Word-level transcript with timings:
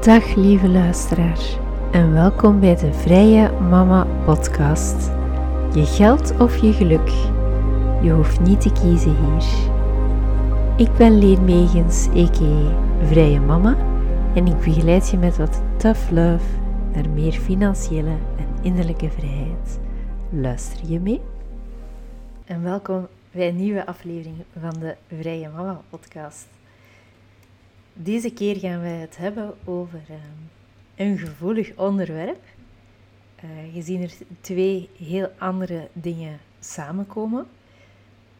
Dag 0.00 0.34
lieve 0.34 0.68
luisteraar 0.68 1.58
en 1.92 2.12
welkom 2.12 2.60
bij 2.60 2.76
de 2.76 2.92
Vrije 2.92 3.50
Mama 3.50 4.06
Podcast. 4.24 5.10
Je 5.74 5.86
geld 5.86 6.38
of 6.38 6.56
je 6.56 6.72
geluk, 6.72 7.08
je 8.02 8.10
hoeft 8.10 8.40
niet 8.40 8.60
te 8.60 8.72
kiezen 8.72 9.16
hier. 9.16 9.44
Ik 10.76 10.96
ben 10.96 11.18
Leen 11.18 11.44
Megens. 11.44 12.08
Vrije 13.02 13.40
Mama 13.40 13.76
en 14.34 14.46
ik 14.46 14.58
begeleid 14.58 15.10
je 15.10 15.16
met 15.16 15.36
wat 15.36 15.62
tough 15.76 16.10
love 16.10 16.44
naar 16.94 17.08
meer 17.08 17.32
financiële 17.32 18.16
en 18.36 18.48
innerlijke 18.62 19.10
vrijheid. 19.10 19.78
Luister 20.30 20.90
je 20.90 21.00
mee? 21.00 21.20
En 22.44 22.62
welkom 22.62 23.06
bij 23.30 23.48
een 23.48 23.56
nieuwe 23.56 23.86
aflevering 23.86 24.36
van 24.60 24.74
de 24.80 24.96
Vrije 25.18 25.48
Mama 25.48 25.80
Podcast. 25.90 26.59
Deze 28.02 28.30
keer 28.30 28.56
gaan 28.56 28.80
wij 28.80 28.96
het 28.96 29.16
hebben 29.16 29.54
over 29.64 30.00
uh, 30.10 30.16
een 30.96 31.18
gevoelig 31.18 31.76
onderwerp. 31.76 32.42
Je 33.72 33.82
ziet 33.82 34.02
er 34.02 34.26
twee 34.40 34.88
heel 34.98 35.32
andere 35.38 35.88
dingen 35.92 36.38
samenkomen. 36.60 37.46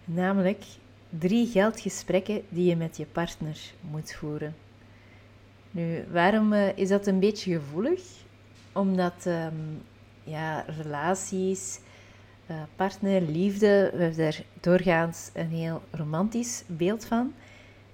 Namelijk 0.05 0.64
drie 1.09 1.46
geldgesprekken 1.46 2.42
die 2.48 2.69
je 2.69 2.77
met 2.77 2.96
je 2.96 3.06
partner 3.06 3.59
moet 3.91 4.12
voeren. 4.12 4.55
Nu, 5.70 6.05
waarom 6.11 6.52
uh, 6.52 6.77
is 6.77 6.88
dat 6.88 7.06
een 7.06 7.20
beetje 7.20 7.55
gevoelig? 7.55 8.02
Omdat 8.72 9.27
um, 9.27 9.83
ja, 10.24 10.64
relaties, 10.83 11.80
partner, 12.77 13.22
liefde, 13.22 13.91
we 13.95 14.02
hebben 14.02 14.19
daar 14.19 14.42
doorgaans 14.61 15.30
een 15.34 15.50
heel 15.50 15.83
romantisch 15.91 16.62
beeld 16.66 17.05
van. 17.05 17.33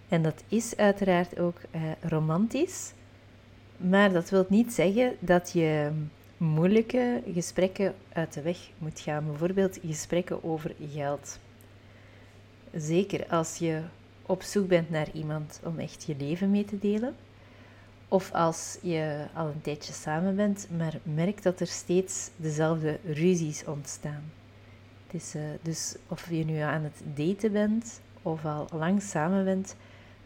En 0.09 0.23
dat 0.23 0.43
is 0.49 0.77
uiteraard 0.77 1.39
ook 1.39 1.57
uh, 1.75 1.83
romantisch. 2.01 2.93
Maar 3.77 4.13
dat 4.13 4.31
wil 4.31 4.47
niet 4.49 4.73
zeggen 4.73 5.17
dat 5.19 5.53
je 5.53 5.91
moeilijke 6.37 7.23
gesprekken 7.33 7.95
uit 8.13 8.33
de 8.33 8.43
weg 8.43 8.59
moet 8.79 9.01
gaan. 9.01 9.27
Bijvoorbeeld 9.27 9.79
gesprekken 9.87 10.45
over 10.45 10.75
geld. 10.93 11.39
Zeker 12.75 13.27
als 13.27 13.57
je 13.57 13.81
op 14.23 14.43
zoek 14.43 14.69
bent 14.69 14.91
naar 14.91 15.09
iemand 15.13 15.61
om 15.65 15.79
echt 15.79 16.05
je 16.05 16.17
leven 16.19 16.51
mee 16.51 16.65
te 16.65 16.79
delen. 16.79 17.15
Of 18.09 18.33
als 18.33 18.79
je 18.83 19.25
al 19.35 19.47
een 19.47 19.61
tijdje 19.61 19.93
samen 19.93 20.37
bent, 20.37 20.69
maar 20.77 20.99
merkt 21.03 21.43
dat 21.43 21.61
er 21.61 21.67
steeds 21.67 22.31
dezelfde 22.37 22.99
ruzies 23.05 23.65
ontstaan. 23.65 24.33
Het 25.07 25.23
is, 25.23 25.35
uh, 25.35 25.43
dus 25.63 25.95
of 26.09 26.31
je 26.31 26.45
nu 26.45 26.59
aan 26.59 26.83
het 26.83 27.03
daten 27.15 27.53
bent 27.53 28.01
of 28.23 28.45
al 28.45 28.69
lang 28.73 29.03
samen 29.03 29.45
bent, 29.45 29.77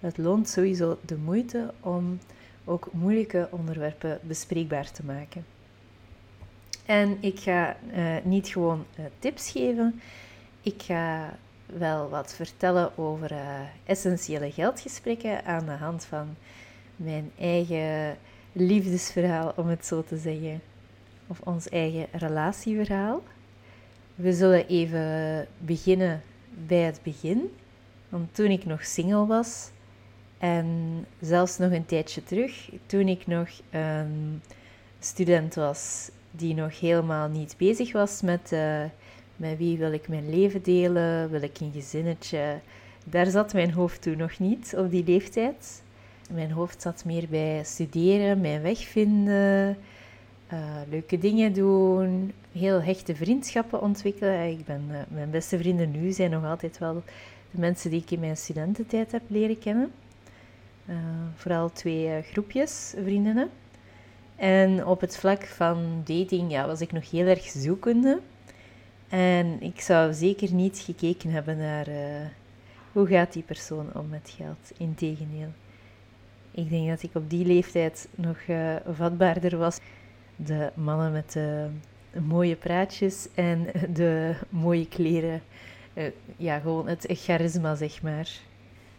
het 0.01 0.19
loont 0.19 0.49
sowieso 0.49 0.99
de 1.05 1.17
moeite 1.17 1.73
om 1.81 2.19
ook 2.65 2.89
moeilijke 2.93 3.49
onderwerpen 3.51 4.19
bespreekbaar 4.23 4.91
te 4.91 5.05
maken. 5.05 5.45
En 6.87 7.17
ik 7.21 7.41
ga 7.41 7.77
uh, 7.97 8.17
niet 8.23 8.49
gewoon 8.49 8.85
uh, 8.99 9.05
tips 9.19 9.51
geven, 9.51 10.01
ik 10.63 10.83
ga 10.83 11.37
wel 11.67 12.09
wat 12.09 12.35
vertellen 12.35 12.99
over 12.99 13.33
uh, 13.33 13.61
essentiële 13.85 14.51
geldgesprekken 14.51 15.45
aan 15.45 15.65
de 15.65 15.73
hand 15.73 16.05
van 16.05 16.37
mijn 16.97 17.31
eigen 17.39 18.17
liefdesverhaal, 18.53 19.53
om 19.57 19.67
het 19.67 19.87
zo 19.87 20.03
te 20.03 20.17
zeggen, 20.17 20.61
of 21.27 21.41
ons 21.41 21.69
eigen 21.69 22.07
relatieverhaal. 22.13 23.23
We 24.15 24.33
zullen 24.33 24.67
even 24.67 25.47
beginnen 25.59 26.23
bij 26.67 26.83
het 26.83 27.01
begin. 27.03 27.57
Want 28.09 28.35
toen 28.35 28.51
ik 28.51 28.65
nog 28.65 28.85
single 28.85 29.27
was, 29.27 29.71
en 30.41 30.67
zelfs 31.21 31.59
nog 31.59 31.73
een 31.73 31.87
tijdje 31.87 32.23
terug, 32.23 32.71
toen 32.87 33.09
ik 33.09 33.27
nog 33.27 33.49
een 33.71 34.43
student 34.99 35.55
was 35.55 36.11
die 36.31 36.55
nog 36.55 36.81
helemaal 36.81 37.29
niet 37.29 37.55
bezig 37.59 37.93
was 37.93 38.23
met, 38.23 38.51
uh, 38.53 38.83
met 39.37 39.59
wie 39.59 39.79
wil 39.79 39.93
ik 39.93 40.09
mijn 40.09 40.31
leven 40.31 40.63
delen, 40.63 41.31
wil 41.31 41.43
ik 41.43 41.61
een 41.61 41.73
gezinnetje. 41.73 42.59
Daar 43.05 43.27
zat 43.27 43.53
mijn 43.53 43.73
hoofd 43.73 44.03
toen 44.03 44.17
nog 44.17 44.39
niet 44.39 44.75
op 44.77 44.91
die 44.91 45.05
leeftijd. 45.05 45.83
Mijn 46.31 46.51
hoofd 46.51 46.83
zat 46.83 47.05
meer 47.05 47.27
bij 47.29 47.61
studeren, 47.65 48.41
mijn 48.41 48.63
weg 48.63 48.79
vinden, 48.79 49.77
uh, 50.53 50.59
leuke 50.91 51.19
dingen 51.19 51.53
doen, 51.53 52.33
heel 52.53 52.83
hechte 52.83 53.17
vriendschappen 53.17 53.83
ontwikkelen. 53.83 54.51
Ik 54.51 54.65
ben, 54.65 54.85
uh, 54.91 54.97
mijn 55.09 55.31
beste 55.31 55.59
vrienden 55.59 55.91
nu 55.91 56.13
zijn 56.13 56.31
nog 56.31 56.45
altijd 56.45 56.79
wel 56.79 57.03
de 57.51 57.61
mensen 57.61 57.91
die 57.91 58.01
ik 58.01 58.11
in 58.11 58.21
mijn 58.21 58.37
studententijd 58.37 59.13
heb 59.13 59.23
leren 59.27 59.59
kennen. 59.59 59.91
Uh, 60.91 60.97
vooral 61.35 61.73
twee 61.73 62.07
uh, 62.07 62.23
groepjes 62.23 62.95
vriendinnen. 63.03 63.51
En 64.37 64.87
op 64.87 65.01
het 65.01 65.17
vlak 65.17 65.47
van 65.47 66.03
dating 66.05 66.51
ja, 66.51 66.67
was 66.67 66.81
ik 66.81 66.93
nog 66.93 67.11
heel 67.11 67.27
erg 67.27 67.43
zoekende. 67.43 68.21
En 69.09 69.63
ik 69.63 69.81
zou 69.81 70.13
zeker 70.13 70.53
niet 70.53 70.79
gekeken 70.79 71.31
hebben 71.31 71.57
naar 71.57 71.89
uh, 71.89 71.97
hoe 72.93 73.07
gaat 73.07 73.33
die 73.33 73.43
persoon 73.43 73.91
om 73.95 74.09
met 74.09 74.35
geld. 74.37 74.73
Integendeel. 74.77 75.53
Ik 76.51 76.71
denk 76.71 76.89
dat 76.89 77.03
ik 77.03 77.15
op 77.15 77.31
die 77.31 77.47
leeftijd 77.47 78.09
nog 78.15 78.39
vatbaarder 78.91 79.59
was. 79.59 79.79
De 80.37 80.71
mannen 80.75 81.13
met 81.13 81.33
de 81.33 81.69
mooie 82.21 82.57
praatjes 82.57 83.29
en 83.35 83.67
de 83.93 84.35
mooie 84.49 84.89
kleren. 84.89 85.43
ja, 86.37 86.59
gewoon 86.59 86.89
het 86.89 87.07
charisma, 87.09 87.75
zeg 87.75 88.03
maar. 88.03 88.41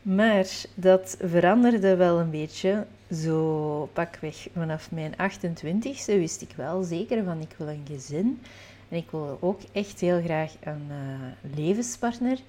Maar 0.02 0.48
dat 0.76 1.18
veranderde 1.20 1.96
wel 1.96 2.20
een 2.20 2.30
beetje. 2.30 2.86
Zo 3.12 3.90
pakweg 3.94 4.48
vanaf 4.54 4.92
mijn 4.92 5.14
28ste 5.14 6.06
wist 6.06 6.42
ik 6.42 6.54
wel 6.56 6.84
zeker 6.84 7.24
van 7.24 7.42
ik 7.42 7.56
wil 7.58 7.68
een 7.68 7.86
gezin. 7.88 8.42
En 8.90 8.98
ik 8.98 9.12
wil 9.12 9.38
ook 9.42 9.60
echt 9.72 10.00
heel 10.00 10.22
graag 10.22 10.54
een 10.60 10.88
uh, 10.90 11.56
levenspartner. 11.56 12.40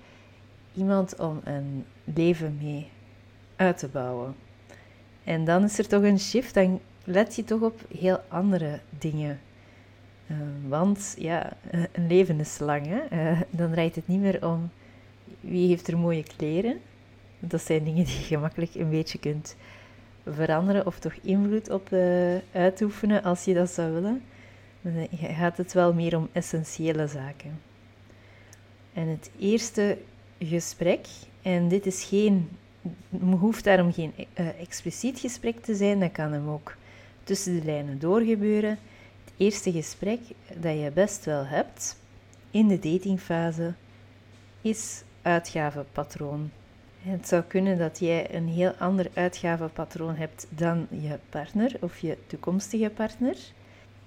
Iemand 0.74 1.18
om 1.18 1.40
een 1.44 1.84
leven 2.04 2.58
mee 2.62 2.88
uit 3.56 3.78
te 3.78 3.88
bouwen. 3.88 4.34
En 5.24 5.44
dan 5.44 5.64
is 5.64 5.78
er 5.78 5.88
toch 5.88 6.02
een 6.02 6.20
shift. 6.20 6.54
Dan 6.54 6.80
let 7.04 7.36
je 7.36 7.44
toch 7.44 7.60
op 7.60 7.80
heel 7.98 8.20
andere 8.28 8.80
dingen. 8.98 9.40
Uh, 10.26 10.36
want 10.68 11.14
ja, 11.18 11.52
een 11.70 12.06
leven 12.06 12.40
is 12.40 12.58
lang. 12.58 12.86
Hè? 12.86 13.30
Uh, 13.32 13.40
dan 13.50 13.70
draait 13.70 13.94
het 13.94 14.08
niet 14.08 14.20
meer 14.20 14.46
om 14.46 14.70
wie 15.40 15.68
heeft 15.68 15.88
er 15.88 15.98
mooie 15.98 16.24
kleren 16.36 16.80
dat 17.48 17.62
zijn 17.62 17.84
dingen 17.84 18.04
die 18.04 18.18
je 18.18 18.24
gemakkelijk 18.24 18.74
een 18.74 18.90
beetje 18.90 19.18
kunt 19.18 19.56
veranderen 20.26 20.86
of 20.86 20.98
toch 20.98 21.14
invloed 21.22 21.70
op 21.70 21.90
uh, 21.90 22.34
uitoefenen 22.52 23.22
als 23.22 23.44
je 23.44 23.54
dat 23.54 23.70
zou 23.70 23.92
willen. 23.92 24.22
Dan 24.80 24.92
eh, 24.96 25.36
gaat 25.36 25.56
het 25.56 25.72
wel 25.72 25.94
meer 25.94 26.16
om 26.16 26.28
essentiële 26.32 27.06
zaken. 27.06 27.60
En 28.92 29.08
het 29.08 29.30
eerste 29.38 29.98
gesprek, 30.38 31.06
en 31.42 31.68
dit 31.68 31.86
is 31.86 32.04
geen, 32.04 32.48
hoeft 33.38 33.64
daarom 33.64 33.92
geen 33.92 34.12
uh, 34.16 34.60
expliciet 34.60 35.18
gesprek 35.18 35.62
te 35.62 35.74
zijn, 35.74 36.00
dat 36.00 36.12
kan 36.12 36.32
hem 36.32 36.48
ook 36.48 36.76
tussen 37.24 37.54
de 37.54 37.64
lijnen 37.64 37.98
doorgebeuren. 37.98 38.78
Het 39.24 39.34
eerste 39.36 39.72
gesprek 39.72 40.20
dat 40.56 40.78
je 40.78 40.90
best 40.94 41.24
wel 41.24 41.46
hebt 41.46 41.96
in 42.50 42.68
de 42.68 42.78
datingfase 42.78 43.74
is 44.60 45.02
uitgavenpatroon. 45.22 46.50
Het 47.02 47.28
zou 47.28 47.42
kunnen 47.42 47.78
dat 47.78 47.98
jij 47.98 48.34
een 48.34 48.48
heel 48.48 48.72
ander 48.78 49.10
uitgavenpatroon 49.14 50.16
hebt 50.16 50.46
dan 50.48 50.86
je 50.90 51.18
partner 51.28 51.76
of 51.80 51.98
je 51.98 52.18
toekomstige 52.26 52.90
partner. 52.90 53.36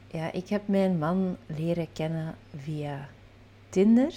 Ja, 0.07 0.31
ik 0.31 0.49
heb 0.49 0.67
mijn 0.67 0.97
man 0.97 1.37
leren 1.45 1.87
kennen 1.93 2.35
via 2.55 3.09
Tinder 3.69 4.13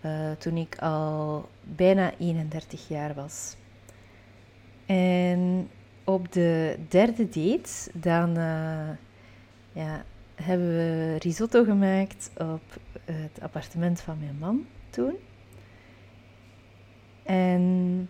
uh, 0.00 0.30
toen 0.38 0.56
ik 0.56 0.78
al 0.78 1.48
bijna 1.62 2.12
31 2.18 2.88
jaar 2.88 3.14
was. 3.14 3.56
En 4.86 5.70
op 6.04 6.32
de 6.32 6.78
derde 6.88 7.28
date 7.28 7.90
dan 7.92 8.38
uh, 8.38 8.88
ja, 9.72 10.04
hebben 10.34 10.68
we 10.68 11.16
risotto 11.18 11.64
gemaakt 11.64 12.30
op 12.36 12.80
het 13.04 13.40
appartement 13.40 14.00
van 14.00 14.18
mijn 14.18 14.36
man 14.38 14.66
toen. 14.90 15.14
En 17.24 18.08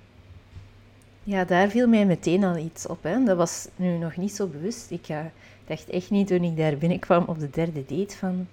ja, 1.23 1.45
daar 1.45 1.69
viel 1.69 1.89
mij 1.89 2.07
meteen 2.07 2.45
al 2.45 2.57
iets 2.57 2.87
op. 2.87 3.03
Hè. 3.03 3.25
Dat 3.25 3.37
was 3.37 3.69
nu 3.77 3.99
nog 3.99 4.17
niet 4.17 4.33
zo 4.33 4.47
bewust. 4.47 4.91
Ik 4.91 5.09
uh, 5.09 5.19
dacht 5.67 5.89
echt 5.89 6.11
niet 6.11 6.27
toen 6.27 6.45
ik 6.45 6.57
daar 6.57 6.77
binnenkwam 6.77 7.25
op 7.27 7.39
de 7.39 7.51
derde 7.51 7.85
date 7.87 8.17
van... 8.17 8.47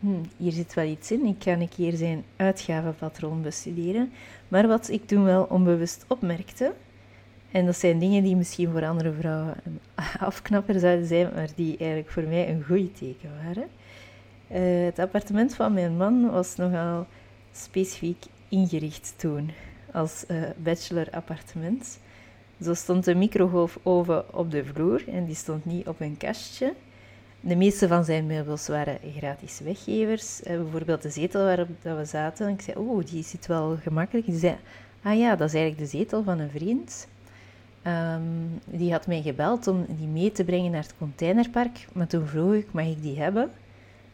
Hm, 0.00 0.22
hier 0.36 0.52
zit 0.52 0.74
wel 0.74 0.84
iets 0.84 1.10
in. 1.10 1.24
Ik 1.24 1.42
ga 1.42 1.52
een 1.52 1.68
keer 1.68 1.92
zijn 1.92 2.24
uitgavenpatroon 2.36 3.42
bestuderen. 3.42 4.12
Maar 4.48 4.66
wat 4.66 4.88
ik 4.88 5.06
toen 5.06 5.24
wel 5.24 5.42
onbewust 5.42 6.04
opmerkte... 6.08 6.72
En 7.52 7.66
dat 7.66 7.76
zijn 7.76 7.98
dingen 7.98 8.22
die 8.22 8.36
misschien 8.36 8.70
voor 8.70 8.86
andere 8.86 9.12
vrouwen 9.12 9.54
een 9.64 9.80
afknapper 10.20 10.80
zouden 10.80 11.06
zijn, 11.06 11.30
maar 11.34 11.48
die 11.54 11.76
eigenlijk 11.76 12.10
voor 12.10 12.22
mij 12.22 12.48
een 12.48 12.64
goed 12.64 12.96
teken 12.96 13.30
waren. 13.44 13.68
Uh, 14.50 14.84
het 14.84 14.98
appartement 14.98 15.54
van 15.54 15.72
mijn 15.72 15.96
man 15.96 16.30
was 16.30 16.56
nogal 16.56 17.06
specifiek 17.52 18.24
ingericht 18.48 19.14
toen 19.16 19.50
als 19.92 20.24
uh, 20.28 20.42
bachelor 20.56 21.08
appartement. 21.10 21.98
Zo 22.62 22.74
stond 22.74 23.04
de 23.04 23.14
microgolfoven 23.14 24.34
op 24.34 24.50
de 24.50 24.64
vloer 24.64 25.08
en 25.08 25.24
die 25.24 25.34
stond 25.34 25.64
niet 25.64 25.86
op 25.86 26.00
een 26.00 26.16
kastje. 26.16 26.74
De 27.40 27.56
meeste 27.56 27.88
van 27.88 28.04
zijn 28.04 28.26
meubels 28.26 28.68
waren 28.68 28.98
gratis 29.16 29.60
weggevers. 29.60 30.42
Eh, 30.42 30.56
bijvoorbeeld 30.56 31.02
de 31.02 31.10
zetel 31.10 31.44
waarop 31.44 31.68
dat 31.82 31.96
we 31.96 32.04
zaten. 32.04 32.48
Ik 32.48 32.60
zei, 32.60 32.76
oh, 32.76 33.04
die 33.06 33.22
zit 33.22 33.46
wel 33.46 33.76
gemakkelijk. 33.82 34.26
Die 34.26 34.38
zei, 34.38 34.56
ah 35.02 35.18
ja, 35.18 35.36
dat 35.36 35.48
is 35.48 35.54
eigenlijk 35.54 35.90
de 35.90 35.98
zetel 35.98 36.22
van 36.22 36.38
een 36.38 36.50
vriend. 36.50 37.08
Ehm, 37.82 38.22
die 38.64 38.92
had 38.92 39.06
mij 39.06 39.22
gebeld 39.22 39.66
om 39.66 39.86
die 39.88 40.06
mee 40.06 40.32
te 40.32 40.44
brengen 40.44 40.70
naar 40.70 40.82
het 40.82 40.94
containerpark. 40.98 41.86
Maar 41.92 42.06
toen 42.06 42.26
vroeg 42.26 42.54
ik, 42.54 42.72
mag 42.72 42.86
ik 42.86 43.02
die 43.02 43.20
hebben? 43.20 43.50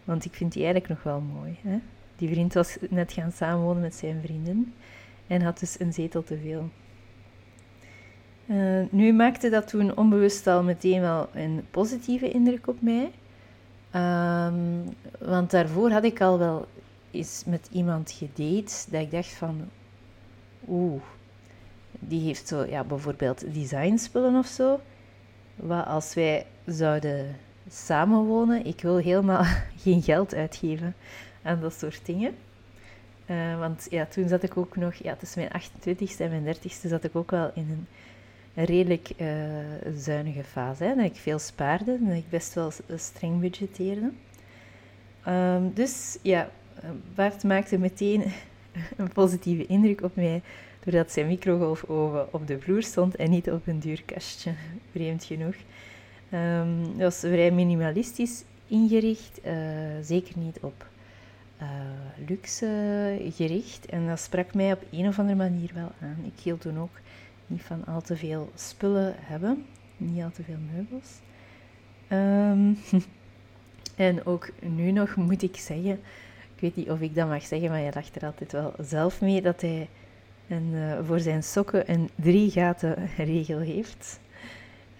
Want 0.04 0.24
ik 0.24 0.34
vind 0.34 0.52
die 0.52 0.62
eigenlijk 0.62 0.92
nog 0.92 1.02
wel 1.02 1.20
mooi. 1.20 1.56
Hè? 1.62 1.78
Die 2.16 2.28
vriend 2.28 2.54
was 2.54 2.76
net 2.90 3.12
gaan 3.12 3.32
samenwonen 3.32 3.82
met 3.82 3.94
zijn 3.94 4.20
vrienden. 4.24 4.74
En 5.28 5.42
had 5.42 5.58
dus 5.58 5.80
een 5.80 5.92
zetel 5.92 6.22
te 6.22 6.38
veel. 6.38 6.70
Uh, 8.46 8.84
nu 8.90 9.12
maakte 9.12 9.48
dat 9.48 9.69
toen 9.69 9.96
onbewust 9.96 10.46
al 10.46 10.62
meteen 10.62 11.00
wel 11.00 11.28
een 11.34 11.66
positieve 11.70 12.30
indruk 12.30 12.66
op 12.66 12.80
mij. 12.80 13.10
Ehm, 13.90 14.54
want 15.19 15.50
daarvoor 15.50 15.90
had 15.90 16.04
ik 16.04 16.20
al 16.20 16.38
wel 16.38 16.66
eens 17.10 17.42
met 17.46 17.69
iemand 17.72 18.10
gedate 18.10 18.90
dat 18.90 19.00
ik 19.00 19.10
dacht 19.10 19.32
van... 19.32 19.69
Oeh, 20.69 21.02
die 21.90 22.20
heeft 22.20 22.48
zo, 22.48 22.64
ja, 22.64 22.84
bijvoorbeeld 22.84 23.54
designspullen 23.54 24.34
of 24.34 24.46
zo. 24.46 24.81
Wat 25.56 25.86
als 25.86 26.14
wij 26.14 26.46
zouden 26.66 27.36
samenwonen, 27.70 28.66
ik 28.66 28.81
wil 28.81 28.96
helemaal 28.96 29.44
geen 29.82 30.02
geld 30.02 30.34
uitgeven 30.34 30.94
aan 31.42 31.60
dat 31.60 31.74
soort 31.74 32.06
dingen. 32.06 32.34
Uh, 33.30 33.58
want 33.58 33.86
ja, 33.90 34.06
toen 34.06 34.28
zat 34.28 34.42
ik 34.42 34.56
ook 34.56 34.76
nog, 34.76 34.94
ja, 34.94 35.14
tussen 35.14 35.40
mijn 35.40 35.62
28ste 35.62 36.19
en 36.19 36.42
mijn 36.42 36.56
30ste 36.56 36.88
zat 36.88 37.04
ik 37.04 37.16
ook 37.16 37.30
wel 37.30 37.50
in 37.54 37.86
een 38.54 38.64
redelijk 38.64 39.10
uh, 39.16 39.28
zuinige 39.96 40.44
fase. 40.44 40.84
Hè, 40.84 40.94
dat 40.94 41.04
ik 41.04 41.16
veel 41.16 41.38
spaarde 41.38 41.92
en 41.92 42.06
dat 42.06 42.16
ik 42.16 42.30
best 42.30 42.54
wel 42.54 42.72
streng 42.96 43.40
budgetteerde. 43.40 44.10
Um, 45.28 45.72
dus 45.75 46.19
ja, 46.22 46.50
Bart 47.14 47.42
maakte 47.42 47.78
meteen 47.78 48.25
een 48.96 49.12
positieve 49.12 49.66
indruk 49.66 50.02
op 50.02 50.16
mij 50.16 50.42
doordat 50.84 51.12
zijn 51.12 51.26
microgolfoven 51.26 52.32
op 52.32 52.46
de 52.46 52.60
vloer 52.60 52.82
stond 52.82 53.16
en 53.16 53.31
niet 53.31 53.50
op 53.50 53.66
een 53.66 53.78
duur 53.78 54.02
kastje, 54.04 54.52
vreemd 54.92 55.24
genoeg. 55.24 55.54
Um, 56.32 56.82
dat 56.82 57.00
was 57.00 57.19
vrij 57.19 57.50
minimalistisch 57.50 58.44
ingericht, 58.66 59.40
zeker 60.02 60.38
niet 60.38 60.58
op 60.60 60.86
uh, 61.62 61.69
luxe 62.28 63.31
gericht. 63.31 63.87
En 63.87 64.06
dat 64.06 64.20
sprak 64.20 64.55
mij 64.55 64.72
op 64.72 64.82
een 64.90 65.08
of 65.08 65.19
andere 65.19 65.38
manier 65.38 65.70
wel 65.75 65.93
aan. 66.00 66.16
Ik 66.25 66.43
hield 66.43 66.60
toen 66.60 66.78
ook 66.78 67.00
niet 67.46 67.62
van 67.62 67.84
al 67.84 68.00
te 68.00 68.16
veel 68.16 68.50
spullen 68.55 69.14
hebben, 69.19 69.66
niet 69.96 70.22
al 70.22 70.31
te 70.31 70.43
veel 70.43 70.58
meubels. 70.72 71.08
Um, 72.08 72.78
en 74.08 74.26
ook 74.26 74.50
nu 74.60 74.90
nog 74.90 75.16
moet 75.16 75.43
ik 75.43 75.56
zeggen, 75.56 76.00
ik 76.55 76.60
weet 76.60 76.76
niet 76.76 76.90
of 76.90 77.00
ik 77.00 77.14
dat 77.14 77.28
mag 77.28 77.43
zeggen, 77.43 77.69
maar 77.69 77.81
je 77.81 77.90
dacht 77.90 78.16
er 78.16 78.25
altijd 78.25 78.52
wel 78.52 78.75
zelf 78.81 79.20
mee 79.20 79.43
dat 79.43 79.60
hij 79.60 79.88
een, 80.49 80.72
uh, 80.72 80.99
voor 81.05 81.20
zijn 81.20 81.43
sokken 81.43 81.90
een 81.90 82.10
drie 82.14 82.50
gaten 82.50 83.08
regel 83.16 83.58
heeft. 83.58 84.20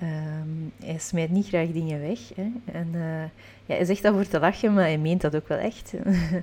Um, 0.03 0.73
hij 0.85 0.99
smijt 0.99 1.31
niet 1.31 1.47
graag 1.49 1.69
dingen 1.69 2.01
weg. 2.01 2.19
Hè. 2.35 2.51
En, 2.73 2.89
uh, 2.95 3.23
ja, 3.67 3.75
hij 3.75 3.85
zegt 3.85 4.03
dat 4.03 4.15
voor 4.15 4.27
te 4.27 4.41
lachen, 4.41 4.75
maar 4.75 4.85
hij 4.85 4.99
meent 4.99 5.21
dat 5.21 5.37
ook 5.37 5.49
wel 5.49 5.59
echt. 5.59 5.95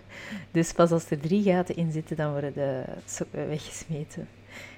dus 0.52 0.72
pas 0.72 0.92
als 0.92 1.10
er 1.10 1.20
drie 1.20 1.44
gaten 1.44 1.76
in 1.76 1.92
zitten, 1.92 2.16
dan 2.16 2.32
worden 2.32 2.54
de 2.54 2.84
sokken 3.06 3.48
weggesmeten. 3.48 4.28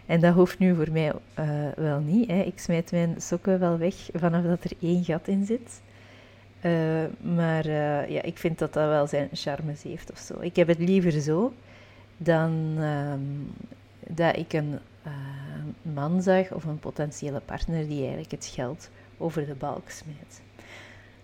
En 0.05 0.19
dat 0.19 0.33
hoeft 0.33 0.59
nu 0.59 0.75
voor 0.75 0.91
mij 0.91 1.13
uh, 1.39 1.45
wel 1.75 1.99
niet. 1.99 2.29
Hè. 2.29 2.41
Ik 2.41 2.59
smijt 2.59 2.91
mijn 2.91 3.15
sokken 3.17 3.59
wel 3.59 3.77
weg 3.77 3.95
vanaf 4.13 4.43
dat 4.43 4.63
er 4.63 4.71
één 4.81 5.03
gat 5.03 5.27
in 5.27 5.45
zit. 5.45 5.81
Uh, 6.61 7.03
maar 7.35 7.69
ja, 8.11 8.21
ik 8.21 8.37
vind 8.37 8.59
dat 8.59 8.73
dat 8.73 8.87
wel 8.87 9.07
zijn 9.07 9.29
charmes 9.33 9.83
heeft 9.83 10.11
of 10.11 10.17
zo. 10.17 10.39
Ik 10.39 10.55
heb 10.55 10.67
het 10.67 10.79
liever 10.79 11.21
zo 11.21 11.53
dan 12.17 12.77
um, 12.79 13.51
dat 14.07 14.37
ik 14.37 14.53
een 14.53 14.79
man 15.81 16.21
zag 16.21 16.51
of 16.51 16.63
een 16.63 16.79
potentiële 16.79 17.39
partner 17.39 17.87
die 17.87 17.99
eigenlijk 17.99 18.31
het 18.31 18.45
geld 18.45 18.89
over 19.17 19.45
de 19.45 19.55
balk 19.55 19.89
smijt. 19.89 20.41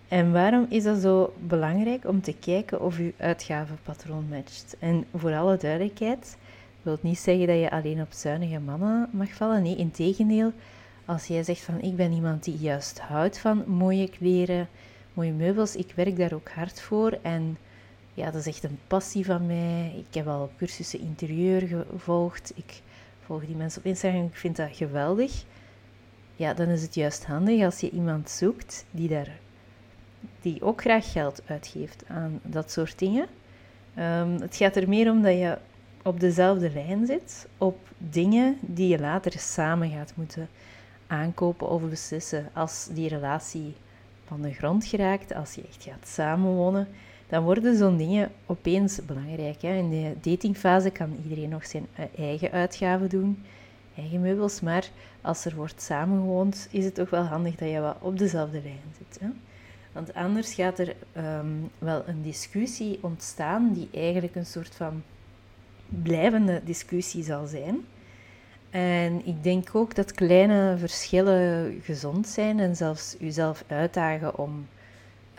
En 0.07 0.31
waarom 0.31 0.65
is 0.69 0.83
dat 0.83 1.01
zo 1.01 1.33
belangrijk 1.39 2.07
om 2.07 2.21
te 2.21 2.35
kijken 2.39 2.81
of 2.81 2.97
uw 2.97 3.11
uitgavenpatroon 3.17 4.27
matcht? 4.29 4.75
En 4.79 5.05
voor 5.15 5.35
alle 5.35 5.57
duidelijkheid, 5.57 6.37
wil 6.81 6.97
niet 7.01 7.19
zeggen 7.19 7.47
dat 7.47 7.59
je 7.59 7.71
alleen 7.71 8.01
op 8.01 8.11
zuinige 8.11 8.59
mannen 8.59 9.09
mag 9.11 9.33
vallen. 9.33 9.63
Nee, 9.63 9.75
integendeel, 9.75 10.51
als 11.05 11.25
jij 11.25 11.43
zegt 11.43 11.61
van 11.61 11.81
ik 11.81 11.95
ben 11.95 12.11
iemand 12.11 12.43
die 12.43 12.57
juist 12.57 12.99
houdt 12.99 13.39
van 13.39 13.63
mooie 13.67 14.09
kleren, 14.09 14.67
mooie 15.13 15.31
meubels, 15.31 15.75
ik 15.75 15.91
werk 15.95 16.17
daar 16.17 16.33
ook 16.33 16.49
hard 16.49 16.81
voor 16.81 17.19
en 17.21 17.57
ja, 18.13 18.25
dat 18.31 18.35
is 18.35 18.47
echt 18.47 18.63
een 18.63 18.79
passie 18.87 19.25
van 19.25 19.45
mij. 19.45 20.05
Ik 20.07 20.13
heb 20.13 20.27
al 20.27 20.51
cursussen 20.57 20.99
interieur 20.99 21.85
gevolgd. 21.91 22.51
Ik 22.55 22.81
volg 23.25 23.45
die 23.45 23.55
mensen 23.55 23.79
op 23.79 23.85
Instagram. 23.85 24.25
Ik 24.25 24.35
vind 24.35 24.55
dat 24.55 24.75
geweldig. 24.75 25.43
Ja, 26.35 26.53
dan 26.53 26.67
is 26.67 26.81
het 26.81 26.95
juist 26.95 27.25
handig 27.25 27.63
als 27.63 27.79
je 27.79 27.89
iemand 27.89 28.29
zoekt 28.29 28.85
die 28.91 29.07
daar 29.07 29.29
die 30.41 30.61
ook 30.61 30.81
graag 30.81 31.11
geld 31.11 31.41
uitgeeft 31.45 32.03
aan 32.07 32.39
dat 32.43 32.71
soort 32.71 32.99
dingen. 32.99 33.27
Um, 33.99 34.41
het 34.41 34.55
gaat 34.55 34.75
er 34.75 34.89
meer 34.89 35.11
om 35.11 35.21
dat 35.21 35.33
je 35.33 35.57
op 36.03 36.19
dezelfde 36.19 36.71
lijn 36.71 37.05
zit, 37.05 37.47
op 37.57 37.77
dingen 37.97 38.57
die 38.61 38.87
je 38.87 38.99
later 38.99 39.39
samen 39.39 39.89
gaat 39.89 40.13
moeten 40.15 40.49
aankopen 41.07 41.69
of 41.69 41.81
beslissen. 41.81 42.49
Als 42.53 42.87
die 42.91 43.09
relatie 43.09 43.75
van 44.27 44.41
de 44.41 44.53
grond 44.53 44.85
geraakt, 44.85 45.33
als 45.33 45.53
je 45.53 45.63
echt 45.69 45.83
gaat 45.83 46.07
samenwonen, 46.07 46.87
dan 47.27 47.43
worden 47.43 47.77
zo'n 47.77 47.97
dingen 47.97 48.31
opeens 48.45 49.05
belangrijk. 49.05 49.61
Hè. 49.61 49.75
In 49.75 49.89
de 49.89 50.29
datingfase 50.29 50.89
kan 50.89 51.17
iedereen 51.23 51.49
nog 51.49 51.65
zijn 51.65 51.87
eigen 52.15 52.51
uitgaven 52.51 53.09
doen, 53.09 53.43
eigen 53.97 54.21
meubels, 54.21 54.61
maar 54.61 54.89
als 55.21 55.45
er 55.45 55.55
wordt 55.55 55.81
samengewoond, 55.81 56.67
is 56.71 56.85
het 56.85 56.95
toch 56.95 57.09
wel 57.09 57.23
handig 57.23 57.55
dat 57.55 57.69
je 57.69 57.79
wat 57.79 57.97
op 57.99 58.17
dezelfde 58.17 58.61
lijn 58.63 58.93
zit. 58.97 59.19
Hè. 59.19 59.27
Want 59.91 60.13
anders 60.13 60.53
gaat 60.53 60.79
er 60.79 60.95
um, 61.17 61.69
wel 61.77 62.03
een 62.07 62.21
discussie 62.21 62.99
ontstaan 63.01 63.73
die 63.73 63.89
eigenlijk 63.93 64.35
een 64.35 64.45
soort 64.45 64.75
van 64.75 65.03
blijvende 65.87 66.61
discussie 66.65 67.23
zal 67.23 67.47
zijn. 67.47 67.85
En 68.69 69.25
ik 69.25 69.43
denk 69.43 69.75
ook 69.75 69.95
dat 69.95 70.11
kleine 70.11 70.75
verschillen 70.77 71.79
gezond 71.83 72.27
zijn 72.27 72.59
en 72.59 72.75
zelfs 72.75 73.15
jezelf 73.19 73.63
uitdagen 73.67 74.37
om 74.37 74.67
eh, 74.77 74.82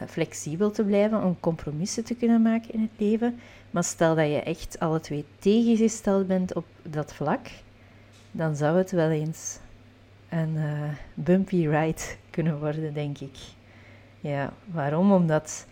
flexibel 0.06 0.70
te 0.70 0.84
blijven, 0.84 1.22
om 1.22 1.40
compromissen 1.40 2.04
te 2.04 2.14
kunnen 2.14 2.42
maken 2.42 2.72
in 2.72 2.80
het 2.80 3.00
leven. 3.00 3.38
Maar 3.70 3.84
stel 3.84 4.14
dat 4.14 4.26
je 4.26 4.40
echt 4.40 4.78
alle 4.78 5.00
twee 5.00 5.24
tegengesteld 5.38 6.26
bent 6.26 6.54
op 6.54 6.64
dat 6.82 7.14
vlak, 7.14 7.46
dan 8.30 8.56
zou 8.56 8.78
het 8.78 8.90
wel 8.90 9.10
eens 9.10 9.58
een 10.28 10.54
uh, 10.54 10.90
bumpy 11.14 11.66
ride 11.66 12.02
kunnen 12.30 12.58
worden, 12.58 12.94
denk 12.94 13.18
ik. 13.18 13.36
Ja, 14.20 14.52
waarom? 14.64 15.12
Omdat 15.12 15.66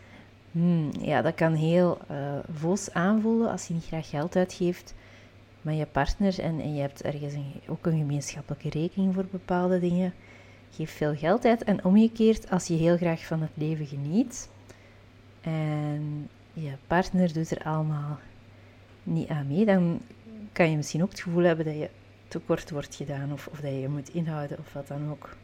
hmm, 0.52 0.90
ja, 1.00 1.22
dat 1.22 1.34
kan 1.34 1.54
heel 1.54 1.98
uh, 2.64 2.74
aanvoelen 2.92 3.50
als 3.50 3.66
je 3.66 3.74
niet 3.74 3.84
graag 3.84 4.08
geld 4.08 4.36
uitgeeft 4.36 4.94
met 5.62 5.76
je 5.76 5.86
partner 5.86 6.38
en, 6.40 6.60
en 6.60 6.74
je 6.74 6.80
hebt 6.80 7.02
ergens 7.02 7.34
een, 7.34 7.52
ook 7.66 7.86
een 7.86 7.98
gemeenschappelijke 7.98 8.68
rekening 8.68 9.14
voor 9.14 9.24
bepaalde 9.30 9.80
dingen 9.80 10.14
geef 10.74 10.90
veel 10.90 11.16
geld 11.16 11.44
uit. 11.44 11.64
En 11.64 11.84
omgekeerd, 11.84 12.50
als 12.50 12.66
je 12.66 12.74
heel 12.74 12.96
graag 12.96 13.26
van 13.26 13.40
het 13.40 13.50
leven 13.54 13.86
geniet 13.86 14.48
en 15.40 16.28
je 16.52 16.72
partner 16.86 17.32
doet 17.32 17.50
er 17.50 17.64
allemaal 17.64 18.18
niet 19.02 19.28
aan 19.28 19.46
mee, 19.46 19.64
dan 19.64 20.00
kan 20.52 20.70
je 20.70 20.76
misschien 20.76 21.02
ook 21.02 21.10
het 21.10 21.20
gevoel 21.20 21.42
hebben 21.42 21.64
dat 21.64 21.74
je 21.74 21.88
tekort 22.28 22.70
wordt 22.70 22.94
gedaan 22.94 23.32
of, 23.32 23.46
of 23.46 23.60
dat 23.60 23.70
je 23.70 23.80
je 23.80 23.88
moet 23.88 24.08
inhouden 24.08 24.58
of 24.58 24.72
wat 24.72 24.88
dan 24.88 25.10
ook. 25.10 25.36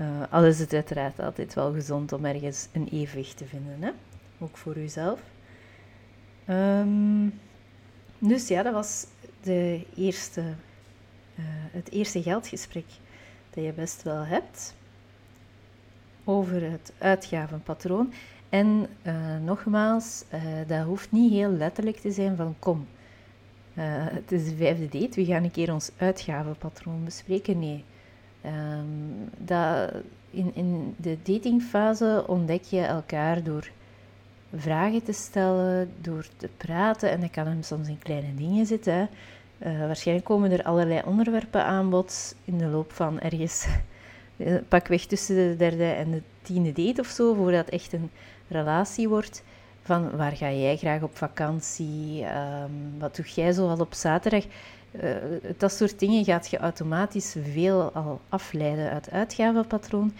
Uh, 0.00 0.06
al 0.30 0.44
is 0.44 0.58
het 0.58 0.72
uiteraard 0.72 1.20
altijd 1.20 1.54
wel 1.54 1.72
gezond 1.72 2.12
om 2.12 2.24
ergens 2.24 2.68
een 2.72 2.88
evenwicht 2.92 3.36
te 3.36 3.44
vinden, 3.44 3.82
hè? 3.82 3.90
ook 4.38 4.56
voor 4.56 4.74
jezelf. 4.74 5.20
Um, 6.48 7.40
dus 8.18 8.48
ja, 8.48 8.62
dat 8.62 8.72
was 8.72 9.06
de 9.42 9.86
eerste, 9.96 10.40
uh, 10.40 11.44
het 11.72 11.90
eerste 11.90 12.22
geldgesprek 12.22 12.84
dat 13.54 13.64
je 13.64 13.72
best 13.72 14.02
wel 14.02 14.24
hebt 14.24 14.74
over 16.24 16.70
het 16.70 16.92
uitgavenpatroon. 16.98 18.12
En 18.48 18.86
uh, 19.02 19.14
nogmaals, 19.44 20.24
uh, 20.34 20.40
dat 20.66 20.84
hoeft 20.84 21.12
niet 21.12 21.32
heel 21.32 21.50
letterlijk 21.50 21.96
te 21.96 22.10
zijn 22.10 22.36
van 22.36 22.54
kom, 22.58 22.86
uh, 23.74 23.84
het 23.88 24.32
is 24.32 24.48
de 24.48 24.56
vijfde 24.56 24.98
date, 24.98 25.20
we 25.20 25.24
gaan 25.24 25.44
een 25.44 25.50
keer 25.50 25.72
ons 25.72 25.90
uitgavenpatroon 25.96 27.04
bespreken. 27.04 27.58
Nee, 27.58 27.84
um, 28.44 29.30
dat, 29.38 29.92
in, 30.30 30.50
in 30.54 30.94
de 30.96 31.18
datingfase 31.22 32.24
ontdek 32.26 32.62
je 32.62 32.80
elkaar 32.80 33.42
door 33.42 33.70
vragen 34.56 35.02
te 35.02 35.12
stellen, 35.12 35.92
door 36.00 36.26
te 36.36 36.48
praten. 36.56 37.10
En 37.10 37.20
dat 37.20 37.30
kan 37.30 37.46
hem 37.46 37.62
soms 37.62 37.88
in 37.88 37.98
kleine 37.98 38.34
dingen 38.34 38.66
zitten. 38.66 39.08
Waarschijnlijk 39.64 40.26
komen 40.26 40.50
er 40.50 40.62
allerlei 40.62 41.02
onderwerpen 41.04 41.64
aan 41.64 41.90
bod 41.90 42.34
in 42.44 42.58
de 42.58 42.66
loop 42.66 42.92
van 42.92 43.20
ergens 43.20 43.66
pakweg 44.68 45.06
tussen 45.06 45.36
de 45.36 45.54
derde 45.56 45.84
en 45.84 46.10
de 46.10 46.22
tiende 46.42 46.72
date 46.72 47.00
of 47.00 47.06
zo, 47.06 47.34
voordat 47.34 47.68
echt 47.68 47.92
een 47.92 48.10
relatie 48.48 49.08
wordt. 49.08 49.42
Van 49.82 50.16
waar 50.16 50.32
ga 50.32 50.50
jij 50.50 50.76
graag 50.76 51.02
op 51.02 51.16
vakantie? 51.16 52.24
Ehm, 52.24 52.70
wat 52.98 53.16
doe 53.16 53.24
jij 53.24 53.52
zo 53.52 53.68
al 53.68 53.78
op 53.78 53.94
zaterdag? 53.94 54.44
Uh, 55.02 55.14
dat 55.56 55.72
soort 55.72 55.98
dingen 55.98 56.24
gaat 56.24 56.50
je 56.50 56.58
automatisch 56.58 57.36
veel 57.52 57.92
al 57.92 58.20
afleiden 58.28 58.90
uit 58.90 59.10
uitgavenpatroon. 59.10 60.12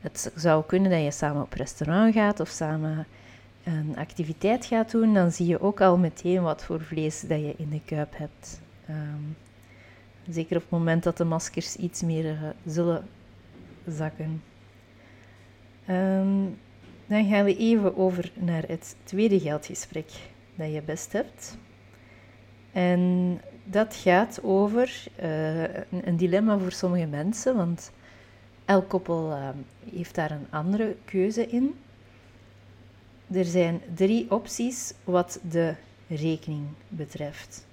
Het 0.00 0.32
zou 0.34 0.64
kunnen 0.66 0.90
dat 0.90 1.02
je 1.02 1.10
samen 1.10 1.42
op 1.42 1.52
restaurant 1.52 2.14
gaat 2.14 2.40
of 2.40 2.48
samen 2.48 3.06
een 3.64 3.94
activiteit 3.96 4.64
gaat 4.64 4.90
doen. 4.90 5.14
Dan 5.14 5.32
zie 5.32 5.46
je 5.46 5.60
ook 5.60 5.80
al 5.80 5.98
meteen 5.98 6.42
wat 6.42 6.64
voor 6.64 6.80
vlees 6.80 7.20
dat 7.20 7.38
je 7.38 7.54
in 7.56 7.70
de 7.70 7.80
kuip 7.84 8.12
hebt. 8.16 8.60
Ehm, 8.92 10.32
zeker 10.32 10.56
op 10.56 10.62
het 10.62 10.70
moment 10.70 11.02
dat 11.02 11.16
de 11.16 11.24
maskers 11.24 11.76
iets 11.76 12.02
meer 12.02 12.24
uh, 12.24 12.48
zullen 12.66 13.08
zakken. 13.86 14.42
Um, 15.90 16.58
dan 17.06 17.28
gaan 17.28 17.44
we 17.44 17.56
even 17.56 17.96
over 17.96 18.32
naar 18.34 18.62
het 18.66 18.96
tweede 19.04 19.40
geldgesprek 19.40 20.10
dat 20.54 20.72
je 20.72 20.82
best 20.82 21.12
hebt. 21.12 21.56
En 22.72 23.40
dat 23.64 23.94
gaat 23.94 24.42
over 24.42 25.04
uh, 25.22 25.62
een, 25.90 26.16
dilemma 26.16 26.58
voor 26.58 26.72
sommige 26.72 27.06
mensen, 27.06 27.56
want 27.56 27.92
elk 28.64 28.88
koppel 28.88 29.30
uh, 29.30 29.48
heeft 29.94 30.14
daar 30.14 30.30
een 30.30 30.46
andere 30.50 30.96
keuze 31.04 31.46
in. 31.46 31.74
Er 33.30 33.44
zijn 33.44 33.80
drie 33.94 34.30
opties 34.30 34.94
wat 35.04 35.40
de 35.50 35.74
rekening 36.08 36.66
betreft. 36.88 37.66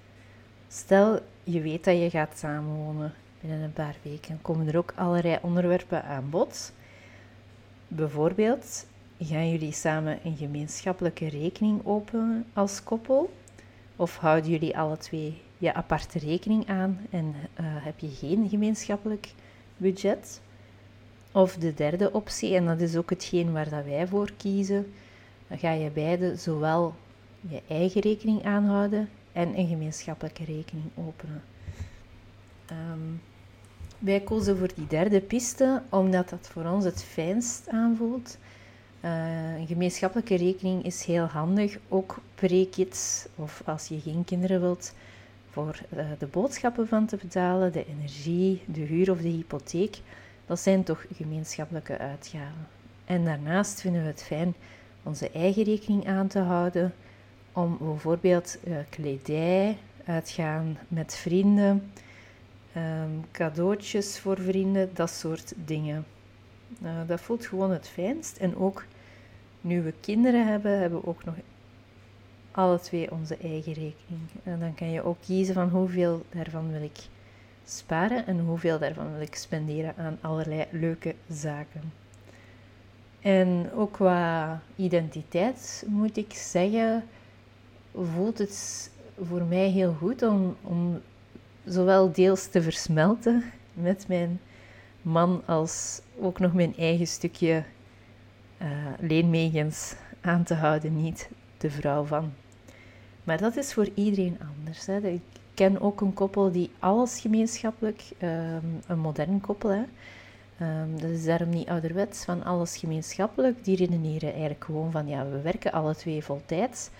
Stel, 0.72 1.20
je 1.44 1.60
weet 1.60 1.84
dat 1.84 1.98
je 1.98 2.10
gaat 2.10 2.38
samenwonen 2.38 3.14
binnen 3.40 3.60
een 3.60 3.72
paar 3.72 3.96
weken, 4.02 4.38
komen 4.42 4.68
er 4.68 4.76
ook 4.76 4.92
allerlei 4.96 5.38
onderwerpen 5.42 6.04
aan 6.04 6.30
bod. 6.30 6.72
Bijvoorbeeld, 7.88 8.86
gaan 9.18 9.50
jullie 9.50 9.72
samen 9.72 10.18
een 10.24 10.36
gemeenschappelijke 10.36 11.28
rekening 11.28 11.86
openen 11.86 12.46
als 12.52 12.82
koppel? 12.82 13.32
Of 13.96 14.16
houden 14.16 14.50
jullie 14.50 14.78
alle 14.78 14.96
twee 14.96 15.42
je 15.58 15.74
aparte 15.74 16.18
rekening 16.18 16.68
aan 16.68 17.06
en 17.10 17.26
uh, 17.26 17.66
heb 17.84 17.98
je 17.98 18.08
geen 18.08 18.48
gemeenschappelijk 18.48 19.32
budget? 19.76 20.40
Of 21.32 21.54
de 21.54 21.74
derde 21.74 22.12
optie, 22.12 22.54
en 22.54 22.66
dat 22.66 22.80
is 22.80 22.96
ook 22.96 23.10
hetgeen 23.10 23.52
waar 23.52 23.68
dat 23.68 23.84
wij 23.84 24.06
voor 24.06 24.30
kiezen, 24.36 24.92
dan 25.48 25.58
ga 25.58 25.70
je 25.70 25.90
beide 25.90 26.36
zowel 26.36 26.94
je 27.40 27.62
eigen 27.68 28.00
rekening 28.00 28.44
aanhouden 28.44 29.08
en 29.32 29.58
een 29.58 29.68
gemeenschappelijke 29.68 30.44
rekening 30.44 30.84
openen. 30.94 31.42
Um, 32.70 33.20
wij 33.98 34.20
kozen 34.20 34.58
voor 34.58 34.70
die 34.74 34.86
derde 34.86 35.20
piste 35.20 35.82
omdat 35.88 36.28
dat 36.28 36.48
voor 36.52 36.64
ons 36.64 36.84
het 36.84 37.02
fijnst 37.02 37.68
aanvoelt. 37.68 38.38
Uh, 39.04 39.58
een 39.58 39.66
gemeenschappelijke 39.66 40.36
rekening 40.36 40.84
is 40.84 41.04
heel 41.04 41.24
handig, 41.24 41.78
ook 41.88 42.18
pre-kids 42.34 43.26
of 43.34 43.62
als 43.64 43.88
je 43.88 44.00
geen 44.00 44.24
kinderen 44.24 44.60
wilt, 44.60 44.94
voor 45.50 45.80
uh, 45.96 46.04
de 46.18 46.26
boodschappen 46.26 46.88
van 46.88 47.06
te 47.06 47.16
betalen, 47.16 47.72
de 47.72 47.86
energie, 47.86 48.62
de 48.66 48.80
huur 48.80 49.10
of 49.10 49.20
de 49.20 49.28
hypotheek. 49.28 50.00
Dat 50.46 50.60
zijn 50.60 50.82
toch 50.82 51.04
gemeenschappelijke 51.14 51.98
uitgaven. 51.98 52.68
En 53.04 53.24
daarnaast 53.24 53.80
vinden 53.80 54.02
we 54.02 54.08
het 54.08 54.22
fijn 54.22 54.54
onze 55.02 55.30
eigen 55.30 55.62
rekening 55.62 56.06
aan 56.06 56.26
te 56.26 56.38
houden 56.38 56.94
om 57.60 57.76
bijvoorbeeld 57.80 58.58
uh, 58.64 58.76
kledij, 58.88 59.76
uitgaan 60.04 60.78
met 60.88 61.14
vrienden, 61.16 61.92
um, 62.76 63.24
cadeautjes 63.30 64.18
voor 64.18 64.38
vrienden, 64.38 64.90
dat 64.94 65.10
soort 65.10 65.52
dingen. 65.64 66.04
Uh, 66.82 66.90
dat 67.06 67.20
voelt 67.20 67.46
gewoon 67.46 67.70
het 67.70 67.88
fijnst. 67.88 68.36
En 68.36 68.56
ook 68.56 68.84
nu 69.60 69.82
we 69.82 69.94
kinderen 70.00 70.46
hebben, 70.46 70.78
hebben 70.78 71.00
we 71.00 71.06
ook 71.06 71.24
nog 71.24 71.34
alle 72.50 72.80
twee 72.80 73.10
onze 73.10 73.36
eigen 73.36 73.72
rekening. 73.72 74.20
En 74.44 74.60
dan 74.60 74.74
kan 74.74 74.90
je 74.90 75.02
ook 75.02 75.18
kiezen 75.20 75.54
van 75.54 75.68
hoeveel 75.68 76.22
daarvan 76.30 76.72
wil 76.72 76.82
ik 76.82 76.98
sparen 77.64 78.26
en 78.26 78.38
hoeveel 78.38 78.78
daarvan 78.78 79.12
wil 79.12 79.20
ik 79.20 79.34
spenderen 79.34 79.94
aan 79.96 80.18
allerlei 80.20 80.64
leuke 80.70 81.14
zaken. 81.28 81.92
En 83.20 83.70
ook 83.74 83.92
qua 83.92 84.60
identiteit 84.76 85.84
moet 85.86 86.16
ik 86.16 86.32
zeggen, 86.32 87.04
voelt 87.94 88.38
het 88.38 88.90
voor 89.20 89.42
mij 89.42 89.68
heel 89.68 89.92
goed 89.92 90.22
om, 90.22 90.56
om 90.62 91.00
zowel 91.64 92.12
deels 92.12 92.46
te 92.46 92.62
versmelten 92.62 93.44
met 93.72 94.08
mijn 94.08 94.40
man 95.02 95.42
als 95.46 96.00
ook 96.20 96.38
nog 96.38 96.52
mijn 96.52 96.76
eigen 96.76 97.06
stukje 97.06 97.64
uh, 98.62 98.68
leenmeegens 98.98 99.94
aan 100.20 100.44
te 100.44 100.54
houden, 100.54 101.02
niet 101.02 101.28
de 101.58 101.70
vrouw 101.70 102.04
van. 102.04 102.32
Maar 103.24 103.38
dat 103.38 103.56
is 103.56 103.72
voor 103.72 103.88
iedereen 103.94 104.38
anders. 104.56 104.86
Hè. 104.86 104.98
Ik 104.98 105.22
ken 105.54 105.80
ook 105.80 106.00
een 106.00 106.14
koppel 106.14 106.52
die 106.52 106.70
alles 106.78 107.20
gemeenschappelijk, 107.20 108.02
um, 108.22 108.80
een 108.86 108.98
modern 108.98 109.40
koppel, 109.40 109.70
hè. 109.70 109.82
Um, 110.82 111.00
dat 111.00 111.10
is 111.10 111.24
daarom 111.24 111.48
niet 111.48 111.68
ouderwets 111.68 112.24
van 112.24 112.44
alles 112.44 112.76
gemeenschappelijk. 112.76 113.64
Die 113.64 113.76
redeneren 113.76 114.30
eigenlijk 114.30 114.64
gewoon 114.64 114.90
van 114.90 115.08
ja, 115.08 115.26
we 115.28 115.40
werken 115.40 115.72
alle 115.72 115.94
twee 115.94 116.24
voltijds. 116.24 116.90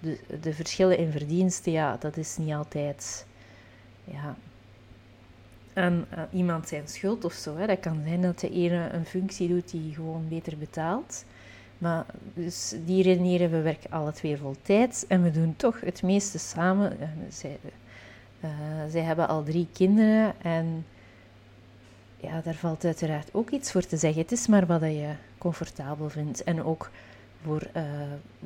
De, 0.00 0.18
de 0.40 0.54
verschillen 0.54 0.98
in 0.98 1.10
verdiensten, 1.10 1.72
ja, 1.72 1.96
dat 2.00 2.16
is 2.16 2.36
niet 2.36 2.54
altijd 2.54 3.26
ja, 4.04 4.36
aan, 5.74 6.06
iemand 6.32 6.68
zijn 6.68 6.88
schuld 6.88 7.24
of 7.24 7.32
zo. 7.32 7.56
Hè. 7.56 7.66
Dat 7.66 7.80
kan 7.80 8.02
zijn 8.04 8.22
dat 8.22 8.40
de 8.40 8.50
ene 8.50 8.88
een 8.92 9.06
functie 9.06 9.48
doet 9.48 9.70
die 9.70 9.94
gewoon 9.94 10.28
beter 10.28 10.58
betaalt. 10.58 11.24
Maar 11.78 12.04
dus 12.34 12.74
die 12.84 13.02
redeneren, 13.02 13.50
we 13.50 13.60
werken 13.60 13.90
alle 13.90 14.12
twee 14.12 14.36
voltijds 14.36 15.06
en 15.06 15.22
we 15.22 15.30
doen 15.30 15.56
toch 15.56 15.80
het 15.80 16.02
meeste 16.02 16.38
samen. 16.38 16.96
Zij, 17.28 17.58
uh, 18.40 18.50
zij 18.90 19.00
hebben 19.00 19.28
al 19.28 19.42
drie 19.42 19.68
kinderen 19.72 20.34
en 20.42 20.86
ja, 22.16 22.40
daar 22.40 22.54
valt 22.54 22.84
uiteraard 22.84 23.28
ook 23.34 23.50
iets 23.50 23.72
voor 23.72 23.86
te 23.86 23.96
zeggen. 23.96 24.22
Het 24.22 24.32
is 24.32 24.46
maar 24.46 24.66
wat 24.66 24.80
je 24.80 25.12
comfortabel 25.38 26.08
vindt. 26.08 26.44
En 26.44 26.64
ook 26.64 26.90
voor 27.42 27.62
uh, 27.76 27.82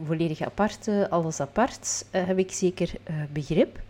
volledig 0.05 0.41
apart, 0.41 0.89
alles 1.11 1.41
apart, 1.41 2.07
uh, 2.13 2.27
heb 2.27 2.39
ik 2.39 2.53
zeker 2.53 2.93
begrip. 3.33 3.81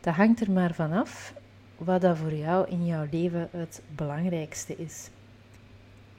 Dat 0.00 0.14
hangt 0.14 0.40
er 0.40 0.50
maar 0.50 0.74
vanaf 0.74 1.34
wat 1.76 2.00
dat 2.00 2.16
voor 2.16 2.34
jou 2.34 2.68
in 2.68 2.86
jouw 2.86 3.06
leven 3.10 3.48
het 3.50 3.82
belangrijkste 3.94 4.76
is. 4.76 5.10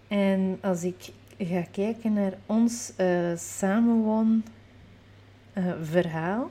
En 0.07 0.57
als 0.61 0.83
ik 0.83 1.09
ga 1.37 1.63
kijken 1.71 2.13
naar 2.13 2.33
ons 2.45 2.93
samenwoon 3.35 4.43
verhaal, 5.81 6.49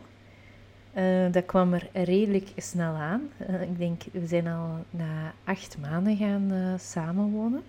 uh, 0.99 1.33
dat 1.33 1.47
kwam 1.47 1.73
er 1.73 1.88
redelijk 1.92 2.49
snel 2.57 2.95
aan. 2.95 3.28
ik 3.61 3.78
denk, 3.78 4.02
we 4.12 4.26
zijn 4.26 4.47
al 4.47 4.85
na 4.90 5.33
acht 5.45 5.78
maanden 5.80 6.16
gaan 6.16 6.78
samenwonen. 6.78 7.62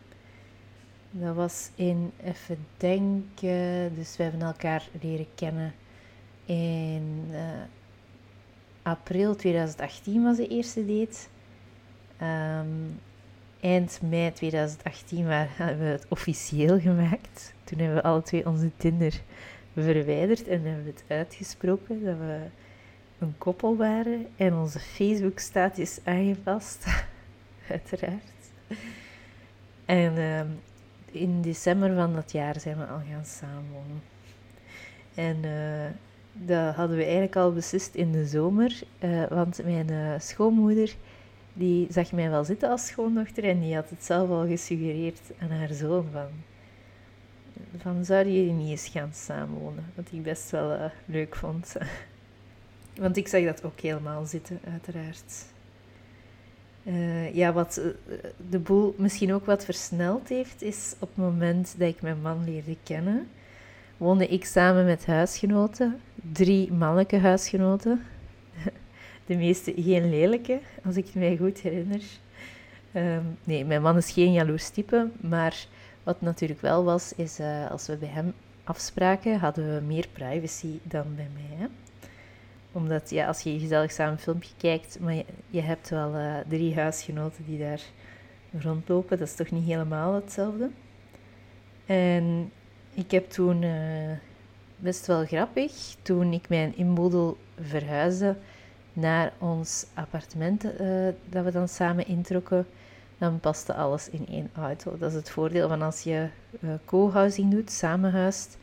Dat 1.12 1.36
was 1.36 1.70
in, 1.76 2.12
even 2.24 2.58
denken, 2.78 3.96
dus 3.96 4.18
we 4.18 4.24
hebben 4.24 4.42
elkaar 4.42 4.88
leren 5.02 5.28
kennen 5.36 5.74
in 6.46 7.32
april 8.82 9.36
2018 9.36 10.24
was 10.24 10.38
de 10.38 10.48
eerste 10.48 10.86
date. 10.86 11.18
Um, 12.22 13.00
eind 13.60 14.00
mei 14.02 14.32
2018 14.32 15.26
hebben 15.30 15.86
we 15.86 15.92
het 15.92 16.06
officieel 16.10 16.80
gemaakt. 16.80 17.54
Toen 17.64 17.80
hebben 17.80 17.98
we 17.98 18.04
alle 18.04 18.22
twee 18.22 18.48
onze 18.48 18.72
Tinder 18.78 19.22
verwijderd 19.74 20.48
en 20.48 20.64
hebben 20.64 20.84
we 20.84 20.90
het 20.90 21.04
uitgesproken 21.08 22.04
dat 22.04 22.18
we 22.18 22.40
een 23.20 23.38
koppel 23.38 23.78
waren 23.78 24.28
en 24.36 24.54
onze 24.54 24.80
Facebook-staat 24.80 25.78
is 25.78 26.00
aangepast, 26.04 26.86
uiteraard. 27.70 28.24
En 29.86 30.18
um, 30.18 30.60
in 31.12 31.42
december 31.42 31.96
van 31.96 32.14
dat 32.14 32.32
jaar 32.32 32.60
zijn 32.60 32.78
we 32.78 32.86
al 32.86 33.02
gaan 33.10 33.26
samenwonen. 33.26 34.02
En 35.16 35.38
uh, 35.44 35.86
dat 36.34 36.76
hadden 36.76 36.98
we 36.98 37.04
eigenlijk 37.04 37.36
al 37.36 37.54
beslist 37.54 37.96
in 37.96 38.12
de 38.12 38.26
zomer, 38.26 38.82
uh, 39.00 39.28
want 39.28 39.64
mijn 39.64 39.92
uh, 39.92 40.14
schoonmoeder 40.20 40.96
die 41.54 41.88
zag 41.90 42.12
mij 42.12 42.30
wel 42.30 42.44
zitten 42.44 42.70
als 42.70 42.88
schoondochter 42.88 43.44
en 43.44 43.60
die 43.60 43.76
had 43.76 43.90
het 43.90 44.04
zelf 44.04 44.30
al 44.30 44.48
gesuggereerd 44.48 45.22
aan 45.40 45.50
haar 45.50 45.74
zoon 45.74 46.08
van, 46.12 46.30
van 47.78 48.06
zouden 48.06 48.34
jullie 48.34 48.54
niet 48.54 48.70
eens 48.70 48.88
gaan 48.88 49.14
samenwonen? 49.14 49.86
Wat 49.96 50.08
ik 50.12 50.24
best 50.24 50.50
wel 50.50 50.92
leuk 51.06 51.36
vond. 51.36 51.76
Want 52.96 53.18
ik 53.18 53.28
zag 53.28 53.44
dat 53.44 53.64
ook 53.64 53.80
helemaal 53.80 54.26
zitten, 54.26 54.60
uiteraard. 54.72 55.46
Uh, 56.84 57.36
ja, 57.36 57.54
wat 57.54 57.82
de 58.50 58.60
boel 58.60 58.96
misschien 58.98 59.34
ook 59.34 59.46
wat 59.46 59.66
versneld 59.66 60.30
heeft, 60.30 60.62
is 60.62 60.96
op 61.00 61.08
het 61.08 61.18
moment 61.18 61.76
dat 61.78 61.88
ik 61.88 62.02
mijn 62.02 62.22
man 62.22 62.44
leerde 62.44 62.78
kennen, 62.84 63.28
woonde 63.98 64.28
ik 64.28 64.46
samen 64.46 64.86
met 64.86 65.06
huisgenoten, 65.06 66.00
drie 66.32 66.72
mannelijke 66.72 67.18
huisgenoten, 67.18 68.04
de 69.26 69.36
meeste 69.36 69.74
geen 69.76 70.10
lelijke, 70.10 70.60
als 70.86 70.96
ik 70.96 71.06
het 71.06 71.16
mij 71.16 71.38
goed 71.38 71.60
herinner. 71.60 72.02
Ehm, 72.92 73.24
nee, 73.44 73.66
mijn 73.66 73.82
man 73.82 73.98
is 73.98 74.12
geen 74.12 74.34
jaloers 74.34 74.70
type, 74.70 75.10
maar 75.22 75.66
wat 76.04 76.22
natuurlijk 76.22 76.62
wel 76.62 76.84
was, 76.84 77.14
is 77.16 77.40
uh, 77.40 77.72
als 77.72 77.88
we 77.88 77.96
bij 77.98 78.10
hem 78.10 78.34
afspraken, 78.64 79.40
hadden 79.40 79.76
we 79.76 79.82
meer 79.82 80.08
privacy 80.14 80.80
dan 80.84 81.16
bij 81.16 81.28
mij. 81.34 81.68
Omdat 82.72 83.10
ja, 83.10 83.28
als 83.28 83.42
je 83.42 83.60
gezellig 83.60 83.92
samen 83.92 84.14
een 84.14 84.20
filmpje 84.20 84.54
kijkt, 84.58 85.00
maar 85.00 85.16
je, 85.50 85.62
hebt 85.62 85.90
wel 85.90 86.16
uh, 86.16 86.36
drie 86.48 86.76
huisgenoten 86.76 87.46
die 87.46 87.60
daar 87.60 87.82
rondlopen, 88.52 89.18
dat 89.18 89.28
is 89.28 89.36
toch 89.36 89.52
niet 89.52 89.66
helemaal 89.66 90.14
hetzelfde. 90.14 90.70
En 91.86 92.52
ik 92.94 93.12
heb 93.12 93.30
toen 93.30 93.62
uh, 93.62 94.12
best 94.76 95.06
wel 95.06 95.26
grappig, 95.26 95.96
toen 96.02 96.34
ik 96.34 96.50
mijn 96.50 96.78
inbodel 96.78 97.38
verhuisde 97.62 98.36
naar 98.94 99.34
ons 99.38 99.86
appartement 99.94 100.64
uh, 100.64 101.08
dat 101.30 101.44
we 101.44 101.52
dan 101.52 101.68
samen 101.68 102.08
introkken, 102.08 102.68
dan 103.18 103.40
paste 103.40 103.74
alles 103.74 104.10
in 104.10 104.28
één 104.28 104.50
auto. 104.54 104.98
Dat 104.98 105.10
is 105.10 105.16
het 105.16 105.30
voordeel 105.30 105.68
van 105.68 105.82
als 105.82 106.02
je 106.02 106.28
uh, 106.60 106.70
co-housing 106.86 107.52
doet, 107.52 107.72
samenhuist, 107.72 108.58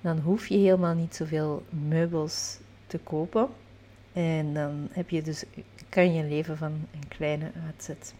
dan 0.00 0.18
hoef 0.18 0.46
je 0.46 0.56
helemaal 0.56 0.94
niet 0.94 1.14
zoveel 1.14 1.62
meubels 1.88 2.58
te 2.86 2.98
kopen. 2.98 3.48
En 4.12 4.54
dan 4.54 4.88
heb 4.90 5.10
je 5.10 5.22
dus, 5.22 5.44
kan 5.88 6.14
je 6.14 6.24
leven 6.24 6.56
van 6.56 6.72
een 6.72 7.08
kleine 7.08 7.50
uitzet. 7.66 8.14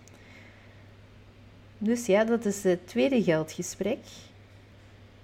Dus 1.78 2.06
ja, 2.06 2.24
dat 2.24 2.44
is 2.44 2.62
het 2.62 2.86
tweede 2.86 3.22
geldgesprek. 3.22 3.98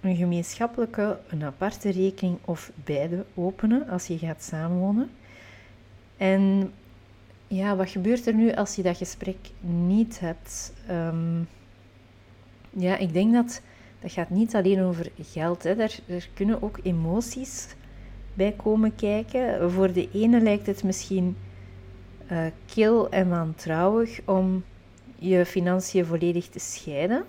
Een 0.01 0.17
gemeenschappelijke, 0.17 1.19
een 1.29 1.45
aparte 1.45 1.91
rekening 1.91 2.39
of 2.45 2.73
beide 2.85 3.25
openen 3.35 3.89
als 3.89 4.07
je 4.07 4.19
gaat 4.19 4.43
samenwonen. 4.43 5.11
En 6.17 6.73
ja, 7.47 7.77
wat 7.77 7.91
gebeurt 7.91 8.27
er 8.27 8.35
nu 8.35 8.53
als 8.53 8.75
je 8.75 8.83
dat 8.83 8.97
gesprek 8.97 9.51
niet 9.61 10.21
hebt? 10.21 10.73
Ehm, 10.87 11.41
ja, 12.71 12.97
ik 12.97 13.13
denk 13.13 13.33
dat 13.33 13.61
dat 14.01 14.13
gaat 14.13 14.31
niet 14.31 14.55
alleen 14.55 14.83
over 14.83 15.11
geld. 15.21 15.63
Hè. 15.63 15.71
Er, 15.71 15.99
er 16.07 16.29
kunnen 16.35 16.63
ook 16.63 16.79
emoties 16.83 17.67
bij 18.35 18.53
komen 18.53 18.95
kijken. 18.95 19.71
Voor 19.71 19.93
de 19.93 20.09
ene 20.13 20.41
lijkt 20.41 20.67
het 20.67 20.83
misschien 20.83 21.37
uh, 22.33 22.39
kil 22.67 23.11
en 23.11 23.29
wantrouwig 23.29 24.21
om 24.25 24.65
je 25.19 25.47
financiën 25.47 26.07
volledig 26.07 26.49
te 26.49 26.59
scheiden. 26.59 27.25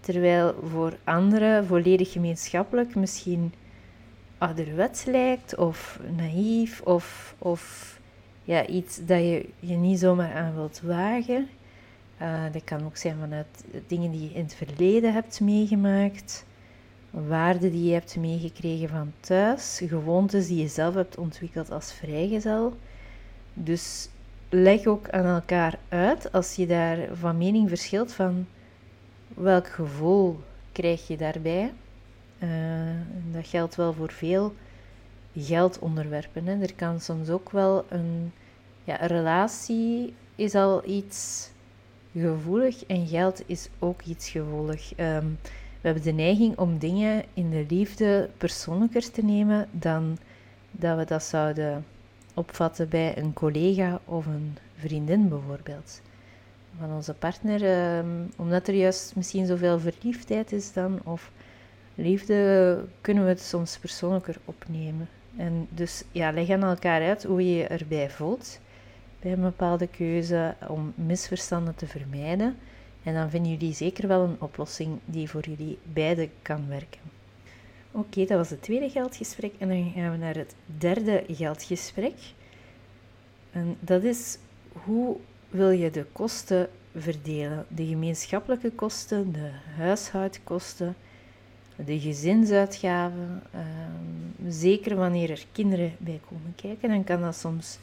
Terwijl 0.00 0.54
voor 0.64 0.96
anderen 1.04 1.66
volledig 1.66 2.12
gemeenschappelijk 2.12 2.94
misschien 2.94 3.52
ouderwets 4.38 5.04
lijkt 5.04 5.56
of 5.56 6.00
naïef 6.16 6.80
of, 6.80 7.34
of 7.38 7.94
ja, 8.42 8.66
iets 8.66 9.06
dat 9.06 9.18
je 9.18 9.48
je 9.60 9.76
niet 9.76 9.98
zomaar 9.98 10.34
aan 10.34 10.54
wilt 10.54 10.80
wagen. 10.80 11.48
Uh, 12.22 12.42
dat 12.52 12.64
kan 12.64 12.84
ook 12.84 12.96
zijn 12.96 13.16
vanuit 13.20 13.64
dingen 13.86 14.10
die 14.10 14.22
je 14.22 14.34
in 14.34 14.42
het 14.42 14.54
verleden 14.54 15.12
hebt 15.12 15.40
meegemaakt, 15.40 16.44
waarden 17.14 17.70
die 17.70 17.84
je 17.84 17.92
hebt 17.92 18.16
meegekregen 18.16 18.88
van 18.88 19.12
thuis, 19.20 19.80
gewoontes 19.84 20.46
die 20.46 20.60
je 20.60 20.68
zelf 20.68 20.94
hebt 20.94 21.16
ontwikkeld 21.16 21.70
als 21.70 21.92
vrijgezel. 21.92 22.76
Dus 23.54 24.08
leg 24.48 24.86
ook 24.86 25.10
aan 25.10 25.24
elkaar 25.24 25.78
uit 25.88 26.32
als 26.32 26.54
je 26.54 26.66
daar 26.66 26.98
van 27.12 27.38
mening 27.38 27.68
verschilt 27.68 28.12
van 28.12 28.46
welk 29.34 29.68
gevoel 29.68 30.40
krijg 30.72 31.06
je 31.06 31.16
daarbij. 31.16 31.72
Uh, 32.38 32.48
dat 33.32 33.46
geldt 33.46 33.74
wel 33.74 33.92
voor 33.92 34.12
veel 34.12 34.54
geldonderwerpen. 35.36 36.46
Hè. 36.46 36.62
Er 36.62 36.74
kan 36.74 37.00
soms 37.00 37.28
ook 37.28 37.50
wel 37.50 37.84
een, 37.88 38.32
ja, 38.84 39.02
een 39.02 39.08
relatie 39.08 40.14
is 40.34 40.54
al 40.54 40.88
iets 40.88 41.50
gevoelig 42.12 42.86
en 42.86 43.06
geld 43.06 43.42
is 43.46 43.68
ook 43.78 44.02
iets 44.02 44.28
gevoelig. 44.28 44.94
Ehm, 44.94 45.26
we 45.84 45.90
hebben 45.90 46.16
de 46.16 46.22
neiging 46.22 46.58
om 46.58 46.78
dingen 46.78 47.24
in 47.34 47.50
de 47.50 47.66
liefde 47.68 48.30
persoonlijker 48.38 49.10
te 49.10 49.24
nemen 49.24 49.68
dan 49.70 50.18
dat 50.70 50.96
we 50.98 51.04
dat 51.04 51.22
zouden 51.22 51.84
opvatten 52.34 52.88
bij 52.88 53.18
een 53.18 53.32
collega 53.32 54.00
of 54.04 54.26
een 54.26 54.56
vriendin 54.76 55.28
bijvoorbeeld. 55.28 56.00
Van 56.78 56.92
onze 56.92 57.14
partner, 57.14 57.64
ehm, 57.64 58.06
omdat 58.36 58.68
er 58.68 58.74
juist 58.74 59.16
misschien 59.16 59.46
zoveel 59.46 59.78
verliefdheid 59.80 60.52
is 60.52 60.72
dan, 60.72 61.00
of 61.02 61.30
liefde, 61.94 62.84
kunnen 63.00 63.24
we 63.24 63.28
het 63.28 63.42
soms 63.42 63.78
persoonlijker 63.78 64.36
opnemen. 64.44 65.08
En 65.36 65.66
dus 65.70 66.04
ja, 66.12 66.32
leg 66.32 66.50
aan 66.50 66.62
elkaar 66.62 67.02
uit 67.02 67.24
hoe 67.24 67.50
je 67.50 67.56
je 67.56 67.66
erbij 67.66 68.10
voelt 68.10 68.60
bij 69.20 69.32
een 69.32 69.40
bepaalde 69.40 69.86
keuze 69.86 70.54
om 70.68 70.92
misverstanden 70.96 71.74
te 71.74 71.86
vermijden. 71.86 72.56
En 73.04 73.14
dan 73.14 73.30
vinden 73.30 73.52
jullie 73.52 73.74
zeker 73.74 74.08
wel 74.08 74.24
een 74.24 74.40
oplossing 74.40 74.98
die 75.04 75.30
voor 75.30 75.44
jullie 75.48 75.78
beiden 75.82 76.30
kan 76.42 76.68
werken. 76.68 77.00
Oké, 77.90 78.24
dat 78.24 78.38
was 78.38 78.50
het 78.50 78.62
tweede 78.62 78.90
geldgesprek. 78.90 79.52
En 79.58 79.68
dan 79.68 79.92
gaan 79.94 80.10
we 80.10 80.16
naar 80.16 80.34
het 80.34 80.54
derde 80.78 81.24
geldgesprek. 81.28 82.14
En 83.52 83.76
dat 83.80 84.02
is 84.02 84.38
hoe 84.72 85.16
wil 85.48 85.70
je 85.70 85.90
de 85.90 86.04
kosten 86.12 86.68
verdelen? 86.96 87.66
De 87.68 87.86
gemeenschappelijke 87.86 88.70
kosten, 88.70 89.32
de 89.32 89.50
huishoudkosten, 89.76 90.96
de 91.76 92.00
gezinsuitgaven. 92.00 93.42
Ehm, 93.52 94.50
zeker 94.50 94.96
wanneer 94.96 95.30
er 95.30 95.46
kinderen 95.52 95.92
bij 95.98 96.20
komen 96.28 96.54
kijken, 96.56 96.88
dan 96.88 97.04
kan 97.04 97.20
dat 97.20 97.36
soms 97.36 97.78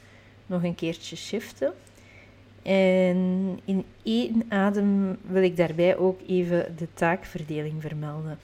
nog 0.45 0.63
een 0.63 0.75
keertje 0.75 1.15
shiften. 1.15 1.73
En 2.63 3.59
in 3.65 3.85
één 4.03 4.43
adem 4.49 5.17
wil 5.21 5.43
ik 5.43 5.57
daarbij 5.57 5.97
ook 5.97 6.19
even 6.27 6.75
de 6.77 6.87
taakverdeling 6.93 7.81
vermelden. 7.81 8.39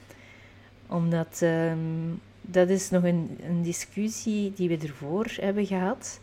Omdat 0.86 1.42
ehm, 1.42 1.78
dat 2.40 2.68
is 2.68 2.90
nog 2.90 3.04
een, 3.04 3.38
een 3.48 3.62
discussie 3.62 4.52
die 4.52 4.68
we 4.68 4.78
ervoor 4.78 5.26
hebben 5.40 5.66
gehad. 5.66 6.20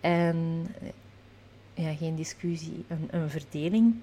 En 0.00 0.66
ja, 1.74 1.94
geen 1.94 2.16
discussie, 2.16 2.84
een, 2.88 3.08
een 3.10 3.30
verdeling 3.30 3.94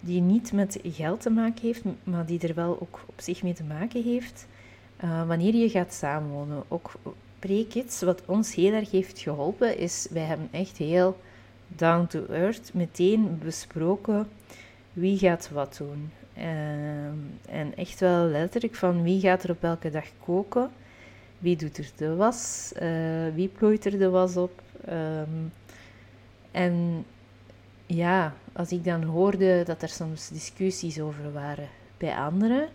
die 0.00 0.20
niet 0.20 0.52
met 0.52 0.78
geld 0.82 1.20
te 1.20 1.30
maken 1.30 1.62
heeft, 1.62 1.82
maar 2.04 2.26
die 2.26 2.48
er 2.48 2.54
wel 2.54 2.80
ook 2.80 3.00
op 3.06 3.20
zich 3.20 3.42
mee 3.42 3.54
te 3.54 3.64
maken 3.64 4.02
heeft. 4.02 4.46
Uh, 5.04 5.26
wanneer 5.26 5.54
je 5.54 5.68
gaat 5.68 5.94
samenwonen, 5.94 6.64
ook 6.68 6.92
pre-kids, 7.38 8.00
wat 8.00 8.22
ons 8.26 8.54
heel 8.54 8.72
erg 8.72 8.90
heeft 8.90 9.18
geholpen, 9.18 9.78
is 9.78 10.06
wij 10.10 10.22
hebben 10.22 10.48
echt 10.50 10.76
heel 10.76 11.16
down 11.68 12.06
to 12.06 12.26
earth 12.26 12.74
meteen 12.74 13.38
besproken 13.38 14.28
wie 14.92 15.18
gaat 15.18 15.50
wat 15.50 15.76
doen. 15.76 16.12
Uh, 16.38 16.44
en 17.48 17.76
echt 17.76 18.00
wel 18.00 18.24
letterlijk 18.24 18.74
van 18.74 19.02
wie 19.02 19.20
gaat 19.20 19.42
er 19.42 19.50
op 19.50 19.60
welke 19.60 19.90
dag 19.90 20.04
koken, 20.24 20.70
wie 21.38 21.56
doet 21.56 21.78
er 21.78 21.90
de 21.96 22.14
was, 22.14 22.72
uh, 22.82 23.34
wie 23.34 23.48
plooit 23.48 23.84
er 23.84 23.98
de 23.98 24.08
was 24.08 24.36
op. 24.36 24.62
Um, 24.88 25.52
en 26.50 27.04
ja, 27.86 28.34
als 28.52 28.72
ik 28.72 28.84
dan 28.84 29.02
hoorde 29.02 29.62
dat 29.64 29.82
er 29.82 29.88
soms 29.88 30.28
discussies 30.28 31.00
over 31.00 31.32
waren 31.32 31.68
bij 31.96 32.16
anderen, 32.16 32.68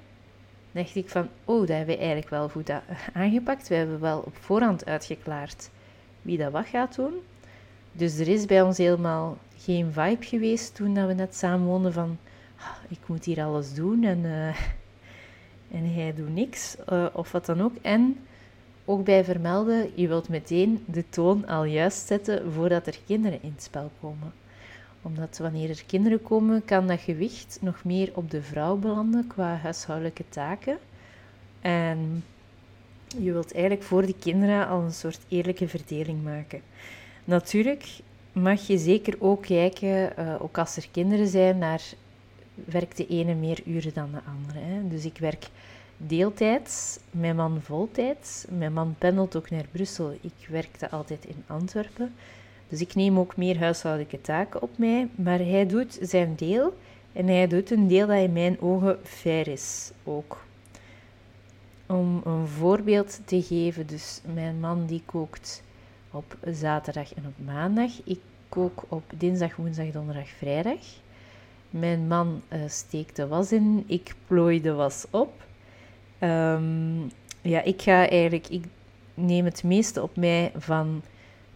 dacht 0.72 0.96
ik 0.96 1.10
van, 1.10 1.30
oh, 1.46 1.60
dat 1.60 1.68
hebben 1.68 1.96
we 1.96 1.98
eigenlijk 1.98 2.30
wel 2.30 2.50
goed 2.50 2.72
aangepakt. 3.14 3.68
We 3.68 3.76
hebben 3.76 4.00
wel 4.00 4.20
op 4.20 4.36
voorhand 4.38 4.86
uitgeklaard 4.86 5.70
wie 6.22 6.38
dat 6.38 6.52
wat 6.52 6.66
gaat 6.66 6.96
doen. 6.96 7.14
Dus 7.92 8.18
er 8.18 8.28
is 8.28 8.46
bij 8.46 8.62
ons 8.62 8.78
helemaal 8.78 9.38
geen 9.58 9.92
vibe 9.92 10.26
geweest 10.26 10.76
toen 10.76 10.94
dat 10.94 11.08
we 11.08 11.14
net 11.14 11.36
samen 11.36 11.68
woonden 11.68 11.94
van, 11.94 12.18
ah, 12.58 12.76
ik 12.90 13.00
moet 13.06 13.26
hier 13.26 13.44
alles 13.44 13.74
doen 13.74 14.04
en, 14.04 14.20
uh, 14.24 14.48
en 15.72 15.94
hij 15.94 16.14
doet 16.16 16.34
niks, 16.34 16.76
uh, 16.92 17.06
of 17.14 17.32
wat 17.32 17.46
dan 17.46 17.62
ook. 17.62 17.76
En 17.82 18.18
ook 18.86 19.04
bij 19.04 19.24
vermelden, 19.24 19.92
je 19.96 20.08
wilt 20.08 20.30
meteen 20.30 20.84
de 20.86 21.10
toon 21.10 21.48
al 21.48 21.64
juist 21.64 22.08
zetten 22.08 22.52
voordat 22.52 22.88
er 22.88 23.00
kinderen 23.06 23.42
in 23.42 23.52
het 23.56 23.64
spel 23.64 23.92
komen 24.02 24.34
omdat 25.02 25.38
wanneer 25.38 25.70
er 25.70 25.84
kinderen 25.86 26.22
komen, 26.22 26.66
kan 26.66 26.88
dat 26.88 27.00
gewicht 27.00 27.58
nog 27.62 27.84
meer 27.84 28.12
op 28.14 28.32
de 28.32 28.42
vrouw 28.42 28.76
belanden 28.76 29.28
qua 29.28 29.56
huishoudelijke 29.56 30.24
taken. 30.30 30.78
En 31.62 32.24
je 33.18 33.32
wilt 33.32 33.54
eigenlijk 33.54 33.84
voor 33.84 34.06
de 34.06 34.16
kinderen 34.20 34.68
al 34.68 34.82
een 34.82 34.94
soort 34.94 35.20
eerlijke 35.28 35.68
verdeling 35.68 36.24
maken. 36.24 36.62
Natuurlijk 37.26 38.00
mag 38.32 38.68
je 38.68 38.78
zeker 38.78 39.16
ook 39.20 39.42
kijken, 39.42 40.14
uh, 40.20 40.36
ook 40.42 40.58
als 40.58 40.78
er 40.78 40.88
kinderen 40.92 41.28
zijn, 41.28 41.58
naar 41.58 41.82
werkt 42.66 42.98
de 42.98 43.08
ene 43.08 43.34
meer 43.34 43.60
uren 43.66 43.94
dan 43.94 44.12
de 44.12 44.20
andere. 44.32 44.60
Hè? 44.60 44.88
Dus 44.88 45.06
ik 45.06 45.18
werk 45.18 45.48
deeltijds, 45.98 47.00
mijn 47.12 47.36
man 47.36 47.62
voltijds. 47.62 48.46
Mijn 48.50 48.74
man 48.74 48.96
pendelt 48.98 49.36
ook 49.36 49.50
naar 49.50 49.66
Brussel. 49.72 50.18
Ik 50.22 50.48
werkte 50.50 50.90
altijd 50.90 51.26
in 51.26 51.44
Antwerpen. 51.48 52.14
Dus 52.70 52.82
ik 52.82 52.96
neem 52.96 53.20
ook 53.20 53.38
meer 53.38 53.60
huishoudelijke 53.60 54.22
taken 54.22 54.62
op 54.62 54.78
mij, 54.78 55.08
maar 55.16 55.40
hij 55.40 55.66
doet 55.66 55.98
zijn 56.02 56.36
deel 56.36 56.78
en 57.14 57.28
hij 57.28 57.48
doet 57.48 57.72
een 57.72 57.88
deel 57.88 58.08
dat 58.08 58.18
in 58.18 58.34
mijn 58.34 58.62
ogen 58.62 59.00
fair 59.04 59.48
is 59.48 59.92
ook. 60.04 60.44
Om 61.86 62.22
een 62.26 62.48
voorbeeld 62.48 63.20
te 63.26 63.42
geven, 63.42 63.88
dus 63.88 64.22
mijn 64.34 64.60
man 64.60 64.86
die 64.86 65.02
kookt 65.06 65.64
op 66.12 66.38
zaterdag 66.52 67.14
en 67.14 67.26
op 67.26 67.46
maandag. 67.46 67.92
Ik 68.04 68.20
kook 68.50 68.84
op 68.88 69.04
dinsdag, 69.18 69.56
woensdag, 69.56 69.92
donderdag, 69.92 70.28
vrijdag. 70.28 70.80
Mijn 71.70 72.08
man 72.08 72.42
uh, 72.50 72.60
steekt 72.68 73.16
de 73.16 73.28
was 73.28 73.52
in, 73.52 73.84
ik 73.88 74.16
plooi 74.28 74.62
de 74.62 74.74
was 74.74 75.06
op. 75.10 75.44
Ehm, 76.20 77.00
ja, 77.42 77.62
ik 77.62 77.82
ga 77.82 78.10
eigenlijk, 78.10 78.48
ik 78.48 78.64
neem 79.14 79.46
het 79.46 79.64
meeste 79.64 80.02
op 80.02 80.16
mij 80.16 80.52
van 80.56 81.02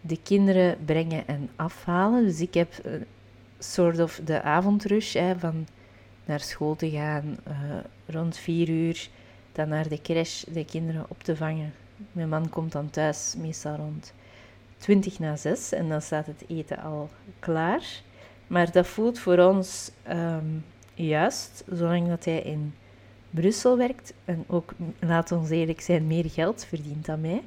de 0.00 0.22
kinderen 0.22 0.84
brengen 0.84 1.26
en 1.26 1.50
afhalen. 1.56 2.24
Dus 2.24 2.40
ik 2.40 2.54
heb 2.54 2.72
een 2.82 3.04
soort 3.58 4.00
of 4.00 4.20
de 4.24 4.42
avondrush 4.42 5.14
hè, 5.14 5.38
van 5.38 5.66
naar 6.24 6.40
school 6.40 6.76
te 6.76 6.90
gaan 6.90 7.36
uh, 7.48 7.54
rond 8.06 8.36
vier 8.36 8.68
uur, 8.68 9.08
dan 9.52 9.68
naar 9.68 9.88
de 9.88 10.00
crash 10.02 10.42
de 10.42 10.64
kinderen 10.64 11.04
op 11.08 11.22
te 11.22 11.36
vangen. 11.36 11.72
Mijn 12.12 12.28
man 12.28 12.48
komt 12.48 12.72
dan 12.72 12.90
thuis 12.90 13.34
meestal 13.38 13.76
rond 13.76 14.14
20 14.78 15.18
na 15.18 15.36
6 15.36 15.72
en 15.72 15.88
dan 15.88 16.02
staat 16.02 16.26
het 16.26 16.44
eten 16.48 16.78
al 16.78 17.10
klaar. 17.38 18.02
Maar 18.46 18.72
dat 18.72 18.86
voelt 18.86 19.18
voor 19.18 19.38
ons 19.38 19.90
ehm, 20.02 20.46
juist, 20.94 21.64
zolang 21.72 22.08
dat 22.08 22.24
hij 22.24 22.40
in 22.40 22.74
Brussel 23.30 23.76
werkt 23.76 24.12
en 24.24 24.44
ook, 24.46 24.72
laat 25.00 25.32
ons 25.32 25.50
eerlijk 25.50 25.80
zijn, 25.80 26.06
meer 26.06 26.30
geld 26.30 26.64
verdient 26.64 27.06
dan 27.06 27.20
mij. 27.20 27.42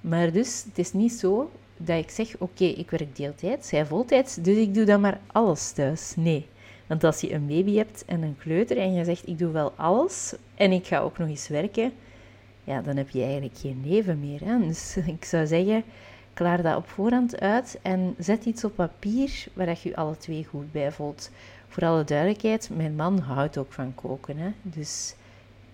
Maar 0.00 0.32
dus, 0.32 0.64
het 0.64 0.78
is 0.78 0.92
niet 0.92 1.12
zo 1.12 1.50
dat 1.76 1.98
ik 1.98 2.10
zeg, 2.10 2.34
oké, 2.38 2.64
ik 2.64 2.90
werk 2.90 3.16
deeltijds, 3.16 3.70
hij 3.70 3.86
voltijds, 3.86 4.34
dus 4.34 4.56
ik 4.56 4.74
doe 4.74 4.84
dan 4.84 5.00
maar 5.00 5.20
alles 5.26 5.72
thuis. 5.72 6.12
Nee. 6.16 6.46
Want 6.86 7.04
als 7.04 7.20
je 7.20 7.32
een 7.32 7.46
baby 7.46 7.76
hebt 7.76 8.04
en 8.04 8.22
een 8.22 8.36
kleuter 8.38 8.78
en 8.78 8.92
je 8.92 9.04
zegt, 9.04 9.28
ik 9.28 9.38
doe 9.38 9.52
wel 9.52 9.72
alles 9.76 10.34
en 10.54 10.72
ik 10.72 10.86
ga 10.86 10.98
ook 10.98 11.18
nog 11.18 11.28
eens 11.28 11.48
werken, 11.48 11.92
ja, 12.64 12.80
dan 12.80 12.96
heb 12.96 13.08
je 13.08 13.22
eigenlijk 13.22 13.58
geen 13.58 13.82
leven 13.86 14.20
meer. 14.20 14.40
Hè? 14.44 14.58
Dus 14.58 14.96
ik 15.16 15.24
zou 15.24 15.46
zeggen, 15.46 15.84
klaar 16.34 16.62
dat 16.62 16.76
op 16.76 16.88
voorhand 16.88 17.40
uit 17.40 17.78
en 17.82 18.14
zet 18.18 18.44
iets 18.44 18.64
op 18.64 18.74
papier 18.74 19.44
waar 19.52 19.68
je 19.68 19.76
je 19.82 19.96
alle 19.96 20.16
twee 20.16 20.44
goed 20.44 20.72
bij 20.72 20.92
voelt. 20.92 21.30
Voor 21.68 21.84
alle 21.84 22.04
duidelijkheid, 22.04 22.70
mijn 22.72 22.94
man 22.94 23.18
houdt 23.18 23.58
ook 23.58 23.72
van 23.72 23.94
koken. 23.94 24.36
Hè? 24.36 24.50
Dus, 24.62 25.14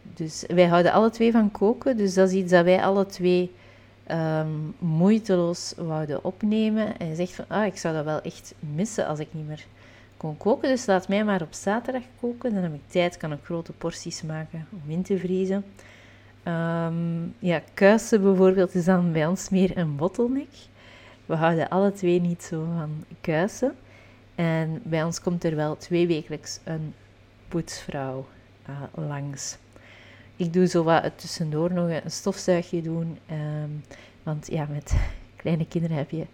dus 0.03 0.45
wij 0.49 0.67
houden 0.67 0.93
alle 0.93 1.11
twee 1.11 1.33
van 1.33 1.51
koken, 1.51 1.97
dus 1.97 2.15
dat 2.15 2.29
is 2.29 2.35
iets 2.35 2.51
dat 2.51 2.65
wij 2.65 2.83
alle 2.83 3.07
twee 3.07 3.53
um, 4.11 4.75
moeiteloos 4.79 5.75
wouden 5.77 6.25
opnemen. 6.25 6.99
En 6.99 7.17
zegt 7.17 7.33
van, 7.33 7.45
ah, 7.49 7.67
ik 7.67 7.77
zou 7.77 7.95
dat 7.95 8.05
wel 8.05 8.21
echt 8.21 8.55
missen 8.59 9.07
als 9.07 9.19
ik 9.19 9.29
niet 9.31 9.47
meer 9.47 9.67
kon 10.17 10.37
koken. 10.37 10.69
Dus 10.69 10.87
laat 10.87 11.09
mij 11.09 11.25
maar 11.25 11.43
op 11.43 11.53
zaterdag 11.53 12.03
koken. 12.21 12.55
Dan 12.55 12.63
heb 12.63 12.75
ik 12.75 12.81
tijd, 12.87 13.17
kan 13.17 13.33
ik 13.33 13.39
grote 13.43 13.73
porties 13.73 14.23
maken 14.23 14.67
om 14.71 14.91
in 14.91 15.03
te 15.03 15.19
vriezen. 15.19 15.65
Um, 16.49 17.35
ja, 17.39 17.63
kuisen 17.75 18.23
bijvoorbeeld 18.23 18.75
is 18.75 18.85
dan 18.85 19.13
bij 19.13 19.27
ons 19.27 19.49
meer 19.49 19.77
een 19.77 19.97
bottleneck. 19.97 20.49
We 21.27 21.35
houden 21.35 21.69
alle 21.69 21.93
twee 21.93 22.21
niet 22.21 22.43
zo 22.43 22.65
van 22.77 23.05
kuisen. 23.21 23.75
En 24.35 24.81
bij 24.85 25.05
ons 25.05 25.21
komt 25.21 25.45
er 25.45 25.57
wel 25.57 25.77
twee 25.77 26.07
wekelijks 26.07 26.61
een 26.65 26.95
poetsvrouw 27.49 28.27
uh, 28.69 29.07
langs. 29.09 29.59
Ik 30.37 30.53
doe 30.53 30.67
zo 30.67 30.83
wat 30.83 31.19
tussendoor 31.19 31.73
nog 31.73 31.91
een 31.91 32.11
stofzuigje 32.11 32.83
doen. 32.83 33.19
Um, 33.31 33.85
want 34.23 34.47
ja, 34.51 34.67
met 34.71 34.97
kleine 35.37 35.67
kinderen 35.67 35.97
heb 35.97 36.11
je 36.11 36.27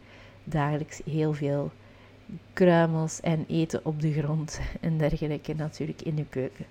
dagelijks 0.45 1.01
heel 1.05 1.33
veel 1.33 1.71
kruimels 2.53 3.21
en 3.21 3.45
eten 3.49 3.81
op 3.85 4.01
de 4.01 4.13
grond 4.13 4.61
en 4.81 4.99
dergelijke 4.99 5.55
natuurlijk 5.55 6.03
in 6.03 6.15
de 6.15 6.25
keuken. 6.29 6.67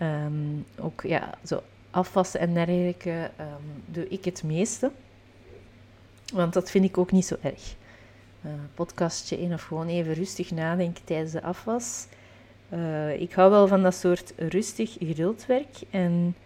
Um, 0.00 0.64
ook 0.78 1.02
ja, 1.02 1.34
zo 1.44 1.62
afwassen 1.96 2.40
en 2.40 2.54
dergelijke 2.54 3.30
um, 3.40 3.82
doe 3.86 4.08
ik 4.08 4.24
het 4.24 4.42
meeste. 4.42 4.90
Want 6.32 6.52
dat 6.52 6.70
vind 6.70 6.84
ik 6.84 6.98
ook 6.98 7.12
niet 7.12 7.26
zo 7.26 7.36
erg. 7.42 7.74
Uh, 8.44 8.52
podcastje 8.74 9.40
in 9.40 9.52
of 9.52 9.62
gewoon 9.62 9.88
even 9.88 10.14
rustig 10.14 10.50
nadenken 10.50 11.04
tijdens 11.04 11.32
de 11.32 11.42
afwas. 11.42 12.06
Uh, 12.72 13.20
ik 13.20 13.32
hou 13.32 13.50
wel 13.50 13.68
van 13.68 13.82
dat 13.82 13.94
soort 13.94 14.32
rustig 14.36 14.96
geduldwerk. 14.98 15.76
En 15.90 16.36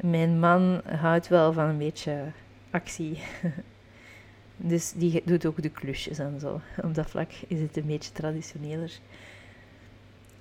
mijn 0.00 0.38
man 0.38 0.80
houdt 0.84 1.28
wel 1.28 1.52
van 1.52 1.68
een 1.68 1.78
beetje 1.78 2.24
actie. 2.70 3.18
dus 4.72 4.92
die 4.92 5.22
doet 5.24 5.46
ook 5.46 5.62
de 5.62 5.70
klusjes 5.70 6.18
en 6.18 6.40
zo. 6.40 6.60
Op 6.82 6.94
dat 6.94 7.10
vlak 7.10 7.30
is 7.46 7.60
het 7.60 7.76
een 7.76 7.86
beetje 7.86 8.12
traditioneler. 8.12 8.98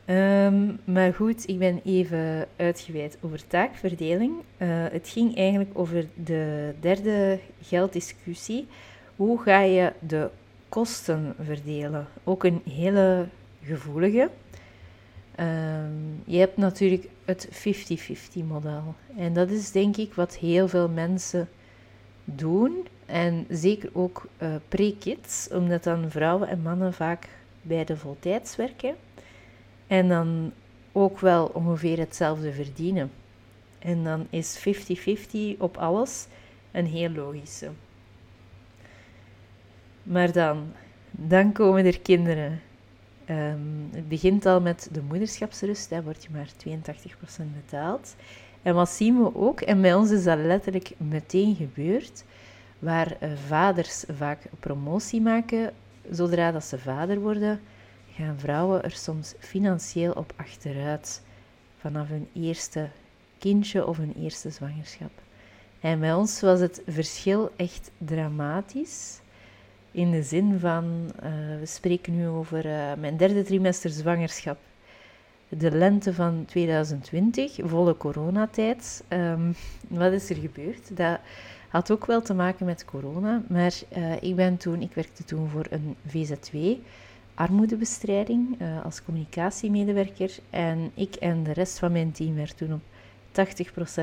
Um, 0.09 0.79
maar 0.83 1.13
goed, 1.13 1.47
ik 1.47 1.59
ben 1.59 1.81
even 1.85 2.47
uitgeweid 2.55 3.17
over 3.21 3.47
taakverdeling. 3.47 4.33
Uh, 4.57 4.67
het 4.91 5.09
ging 5.09 5.37
eigenlijk 5.37 5.69
over 5.73 6.05
de 6.23 6.73
derde 6.79 7.39
gelddiscussie. 7.61 8.67
Hoe 9.15 9.41
ga 9.41 9.59
je 9.59 9.93
de 9.99 10.29
kosten 10.69 11.35
verdelen? 11.41 12.07
Ook 12.23 12.43
een 12.43 12.61
hele 12.69 13.27
gevoelige. 13.63 14.29
Um, 15.39 16.21
je 16.25 16.37
hebt 16.37 16.57
natuurlijk 16.57 17.07
het 17.25 17.47
50-50 17.51 18.45
model. 18.47 18.95
En 19.17 19.33
dat 19.33 19.49
is 19.49 19.71
denk 19.71 19.97
ik 19.97 20.13
wat 20.13 20.35
heel 20.35 20.67
veel 20.67 20.89
mensen 20.89 21.49
doen. 22.23 22.87
En 23.05 23.45
zeker 23.49 23.89
ook 23.93 24.27
uh, 24.41 24.55
pre-kids, 24.67 25.47
omdat 25.51 25.83
dan 25.83 26.11
vrouwen 26.11 26.47
en 26.47 26.61
mannen 26.61 26.93
vaak 26.93 27.27
bij 27.61 27.85
de 27.85 27.97
voltijds 27.97 28.55
werken. 28.55 28.95
En 29.87 30.07
dan 30.07 30.51
ook 30.91 31.19
wel 31.19 31.45
ongeveer 31.45 31.97
hetzelfde 31.97 32.53
verdienen. 32.53 33.11
En 33.79 34.03
dan 34.03 34.27
is 34.29 34.67
50-50 35.55 35.57
op 35.57 35.77
alles 35.77 36.27
een 36.71 36.85
heel 36.85 37.09
logische. 37.09 37.69
Maar 40.03 40.31
dan, 40.31 40.71
dan 41.11 41.51
komen 41.51 41.85
er 41.85 41.99
kinderen. 41.99 42.61
Um, 43.29 43.89
het 43.91 44.07
begint 44.07 44.45
al 44.45 44.61
met 44.61 44.89
de 44.91 45.01
moederschapsrust, 45.01 45.89
daar 45.89 46.03
word 46.03 46.23
je 46.23 46.29
maar 46.31 46.49
82% 46.49 47.43
betaald. 47.55 48.15
En 48.61 48.73
wat 48.73 48.89
zien 48.89 49.23
we 49.23 49.35
ook, 49.35 49.61
en 49.61 49.81
bij 49.81 49.93
ons 49.93 50.11
is 50.11 50.23
dat 50.23 50.37
letterlijk 50.37 50.91
meteen 50.97 51.55
gebeurd, 51.55 52.23
waar 52.79 53.17
uh, 53.23 53.29
vaders 53.47 54.03
vaak 54.07 54.39
promotie 54.59 55.21
maken, 55.21 55.71
zodra 56.11 56.51
dat 56.51 56.65
ze 56.65 56.79
vader 56.79 57.19
worden, 57.19 57.59
gaan 58.17 58.39
vrouwen 58.39 58.83
er 58.83 58.91
soms 58.91 59.33
financieel 59.39 60.11
op 60.11 60.33
achteruit 60.35 61.21
vanaf 61.79 62.07
hun 62.07 62.27
eerste 62.33 62.89
kindje 63.37 63.87
of 63.87 63.97
hun 63.97 64.13
eerste 64.21 64.49
zwangerschap. 64.49 65.11
En 65.79 65.99
bij 65.99 66.13
ons 66.13 66.41
was 66.41 66.59
het 66.59 66.81
verschil 66.87 67.51
echt 67.55 67.91
dramatisch. 67.97 69.19
In 69.91 70.11
de 70.11 70.23
zin 70.23 70.59
van, 70.59 71.11
uh, 71.15 71.59
we 71.59 71.65
spreken 71.65 72.15
nu 72.15 72.27
over 72.27 72.65
uh, 72.65 72.93
mijn 72.99 73.17
derde 73.17 73.43
trimester 73.43 73.89
zwangerschap. 73.89 74.57
De 75.49 75.71
lente 75.71 76.13
van 76.13 76.45
2020, 76.45 77.57
volle 77.63 77.97
coronatijd. 77.97 79.03
Um, 79.09 79.55
wat 79.87 80.11
is 80.11 80.29
er 80.29 80.35
gebeurd? 80.35 80.97
Dat 80.97 81.19
had 81.69 81.91
ook 81.91 82.05
wel 82.05 82.21
te 82.21 82.33
maken 82.33 82.65
met 82.65 82.85
corona, 82.85 83.41
maar 83.47 83.73
uh, 83.97 84.21
ik 84.21 84.35
ben 84.35 84.57
toen, 84.57 84.81
ik 84.81 84.93
werkte 84.93 85.23
toen 85.23 85.49
voor 85.49 85.65
een 85.69 85.95
VZW, 86.05 86.55
armoedebestrijding 87.37 88.61
uh, 88.61 88.85
als 88.85 89.03
communicatiemedewerker. 89.03 90.31
En 90.49 90.91
ik 90.93 91.15
en 91.15 91.43
de 91.43 91.53
rest 91.53 91.79
van 91.79 91.91
mijn 91.91 92.11
team 92.11 92.35
werd 92.35 92.57
toen 92.57 92.73
op 92.73 92.81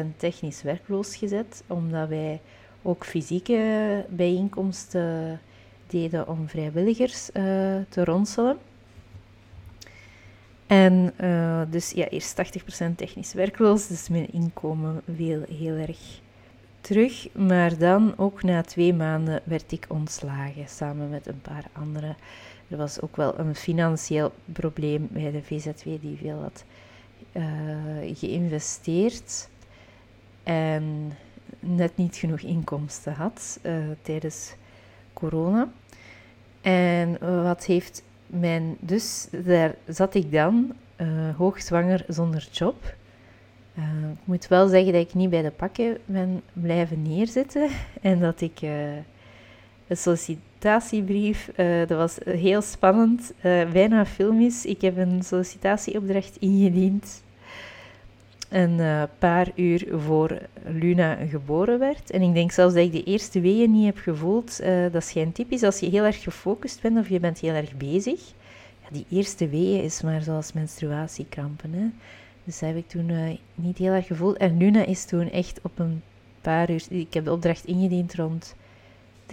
80% 0.05 0.17
technisch 0.17 0.63
werkloos 0.63 1.17
gezet, 1.17 1.63
omdat 1.67 2.09
wij 2.09 2.41
ook 2.83 3.05
fysieke 3.05 4.05
bijeenkomsten 4.09 5.41
deden 5.87 6.29
om 6.29 6.49
vrijwilligers 6.49 7.31
uh, 7.33 7.43
te 7.89 8.05
ronselen. 8.05 8.59
En 10.67 11.13
uh, 11.21 11.63
dus 11.71 11.91
ja, 11.91 12.09
eerst 12.09 12.61
80% 12.91 12.95
technisch 12.97 13.33
werkloos, 13.33 13.87
dus 13.87 14.09
mijn 14.09 14.33
inkomen 14.33 15.03
viel 15.17 15.43
heel 15.49 15.77
erg 15.77 15.99
terug. 16.81 17.29
Maar 17.33 17.79
dan, 17.79 18.15
ook 18.17 18.43
na 18.43 18.63
twee 18.63 18.95
maanden, 18.95 19.41
werd 19.45 19.73
ik 19.73 19.87
ontslagen, 19.89 20.69
samen 20.69 21.11
met 21.11 21.27
een 21.27 21.41
paar 21.41 21.65
anderen. 21.73 22.17
Er 22.69 22.77
was 22.77 23.01
ook 23.01 23.17
wel 23.17 23.39
een 23.39 23.55
financieel 23.55 24.33
probleem 24.53 25.09
bij 25.11 25.31
de 25.31 25.43
VZW 25.43 25.85
die 26.01 26.17
veel 26.17 26.41
had 26.41 26.65
uh, 27.33 27.45
geïnvesteerd 28.15 29.49
en 30.43 31.13
net 31.61 31.97
niet 31.97 32.17
genoeg 32.17 32.41
inkomsten 32.41 33.13
had 33.13 33.59
uh, 33.63 33.75
tijdens 34.03 34.55
corona. 35.13 35.69
En 36.61 37.19
wat 37.43 37.65
heeft 37.65 38.03
mijn... 38.27 38.77
Dus 38.81 39.29
daar 39.45 39.75
zat 39.89 40.15
ik 40.15 40.33
dan, 40.33 40.73
uh, 40.97 41.37
hoogzwanger 41.37 42.05
zonder 42.09 42.49
job. 42.53 42.95
ik 44.13 44.25
moet 44.25 44.49
wel 44.49 44.69
zeggen 44.69 44.93
dat 44.93 45.03
ik 45.03 45.15
niet 45.15 45.31
bij 45.31 45.43
de 45.43 45.51
pakken 45.51 45.99
ben 46.05 46.43
blijven 46.53 47.03
neerzitten 47.03 47.69
en 48.01 48.21
dat 48.21 48.41
ik 48.41 48.61
een 49.87 49.97
sollicitatiebrief. 49.97 51.51
Uh, 51.57 51.79
dat 51.79 51.99
was 51.99 52.19
heel 52.25 52.63
spannend, 52.63 53.33
uh, 53.43 53.71
bijna 53.73 54.07
filmisch. 54.07 54.65
Ik 54.65 54.81
heb 54.81 54.97
een 54.97 55.23
sollicitatieopdracht 55.23 56.37
ingediend. 56.39 57.23
een 58.49 58.79
uh, 58.79 59.03
paar 59.19 59.51
uur 59.55 59.87
voor 59.91 60.39
Luna 60.67 61.15
geboren 61.15 61.79
werd. 61.79 62.11
En 62.11 62.23
ik 62.23 62.35
denk 62.35 62.53
zelfs 62.53 62.75
dat 62.75 62.85
ik 62.85 62.93
de 62.93 63.05
eerste 63.05 63.41
weeën 63.41 63.71
niet 63.71 63.85
heb 63.85 63.99
gevoeld. 63.99 64.61
Dat 64.93 65.05
schijnt 65.05 65.35
typisch 65.35 65.63
als 65.63 65.79
je 65.79 65.89
heel 65.89 66.05
erg 66.05 66.23
gefocust 66.23 66.83
bent 66.83 66.99
of 66.99 67.09
je 67.09 67.21
bent 67.21 67.39
heel 67.39 67.55
erg 67.55 67.77
bezig. 67.77 68.21
Ja, 68.83 68.89
die 68.93 69.07
eerste 69.11 69.49
weeën 69.49 69.83
is 69.83 70.03
maar 70.03 70.23
zoals 70.23 70.53
menstruatiekrampen. 70.53 71.73
Hè. 71.73 71.87
Dus 72.45 72.59
dat 72.59 72.69
heb 72.69 72.79
ik 72.79 72.89
toen 72.89 73.39
niet 73.55 73.79
heel 73.79 73.93
erg 73.93 74.07
gevoeld. 74.07 74.37
En 74.37 74.59
Luna 74.59 74.85
is 74.85 75.05
toen 75.05 75.31
echt 75.31 75.61
op 75.63 75.79
een 75.79 76.03
paar 76.41 76.71
uur... 76.71 76.83
Ik 76.89 77.15
heb 77.15 77.25
de 77.25 77.33
opdracht 77.33 77.65
ingediend 77.65 78.15
rond 78.15 78.55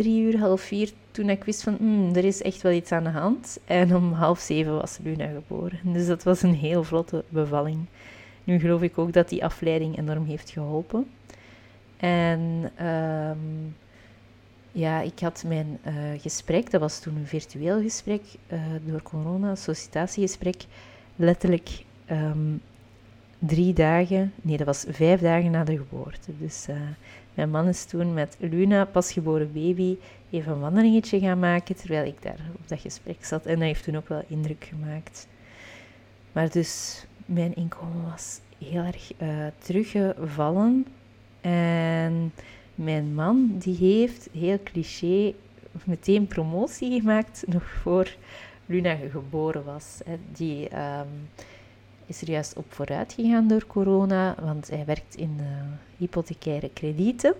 drie 0.02 0.22
uur, 0.22 0.40
half 0.40 0.62
vier, 0.62 0.92
toen 1.12 1.30
ik 1.30 1.44
wist 1.44 1.64
van, 1.64 1.78
mm, 1.80 2.16
er 2.16 2.26
is 2.26 2.42
echt 2.42 2.62
wel 2.62 2.72
iets 2.72 2.92
aan 2.92 3.04
de 3.04 3.10
hand. 3.10 3.60
En 3.66 3.96
om 3.96 4.14
half 4.14 4.40
zeven 4.40 4.74
was 4.74 5.00
Luna 5.04 5.28
geboren. 5.28 5.80
Dus 5.84 6.08
dat 6.08 6.24
was 6.24 6.42
een 6.42 6.54
heel 6.56 6.84
vlotte 6.84 7.24
bevalling. 7.30 7.80
Nu 8.44 8.60
geloof 8.60 8.82
ik 8.82 8.98
ook 8.98 9.14
dat 9.14 9.30
die 9.30 9.44
afleiding 9.44 9.98
enorm 9.98 10.26
heeft 10.26 10.50
geholpen. 10.50 11.08
En 11.98 12.72
um, 12.86 13.76
ja, 14.72 15.02
ik 15.02 15.20
had 15.20 15.44
mijn 15.48 15.80
uh, 15.88 15.94
gesprek, 16.18 16.72
dat 16.72 16.82
was 16.82 17.00
toen 17.00 17.16
een 17.16 17.28
virtueel 17.28 17.82
gesprek 17.82 18.22
uh, 18.54 18.60
door 18.86 19.02
corona, 19.02 19.56
sollicitatiegesprek, 19.56 20.66
letterlijk 21.16 21.84
um, 22.12 22.62
drie 23.45 23.73
dagen, 23.73 24.34
nee, 24.41 24.58
dat 24.58 24.65
was 24.65 24.86
vijf 24.89 25.21
dagen 25.21 25.51
na 25.51 25.63
de 25.63 25.77
geboorte. 25.77 26.32
Dus 26.38 26.67
uh, 26.69 26.75
mijn 27.34 27.49
man 27.49 27.67
is 27.67 27.86
toen 27.86 28.13
met 28.13 28.38
Luna, 28.39 28.86
pasgeboren 28.86 29.54
baby, 29.54 29.97
even 30.30 30.51
een 30.51 30.60
wandelingetje 30.60 31.19
gaan 31.19 31.39
maken 31.39 31.75
terwijl 31.75 32.06
ik 32.06 32.21
daar 32.21 32.39
op 32.56 32.67
dat 32.67 32.80
gesprek 32.80 33.25
zat. 33.25 33.45
En 33.45 33.56
dat 33.56 33.63
heeft 33.63 33.84
toen 33.84 33.97
ook 33.97 34.08
wel 34.08 34.23
indruk 34.27 34.69
gemaakt. 34.69 35.27
Maar 36.32 36.49
dus 36.49 37.04
mijn 37.25 37.56
inkomen 37.56 38.10
was 38.12 38.39
heel 38.58 38.84
erg 38.84 39.12
uh, 39.21 39.45
teruggevallen. 39.58 40.86
En 41.41 42.34
mijn 42.75 43.13
man, 43.13 43.56
die 43.58 43.75
heeft, 43.75 44.30
heel 44.32 44.60
cliché, 44.63 45.34
meteen 45.84 46.27
promotie 46.27 46.99
gemaakt 46.99 47.43
nog 47.47 47.63
voor 47.63 48.15
Luna 48.65 48.95
geboren 49.12 49.63
was. 49.63 49.99
Hè. 50.06 50.17
Die 50.34 50.77
um, 50.77 51.30
is 52.12 52.21
er 52.21 52.30
juist 52.30 52.56
op 52.56 52.74
vooruit 52.74 53.13
gegaan 53.13 53.47
door 53.47 53.67
corona, 53.67 54.36
want 54.41 54.69
hij 54.69 54.86
werkt 54.86 55.15
in 55.15 55.38
uh, 55.39 55.45
hypothecaire 55.97 56.69
kredieten. 56.74 57.34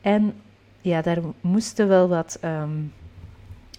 En 0.00 0.34
ja, 0.80 1.02
daar 1.02 1.18
moesten 1.40 1.88
wel 1.88 2.08
wat... 2.08 2.38
Um, 2.44 2.92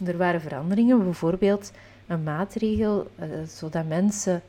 er 0.06 0.18
waren 0.18 0.42
veranderingen, 0.42 1.04
bijvoorbeeld 1.04 1.72
een 2.08 2.24
maatregel, 2.24 3.12
uh, 3.20 3.26
zodat 3.48 3.88
mensen 3.88 4.42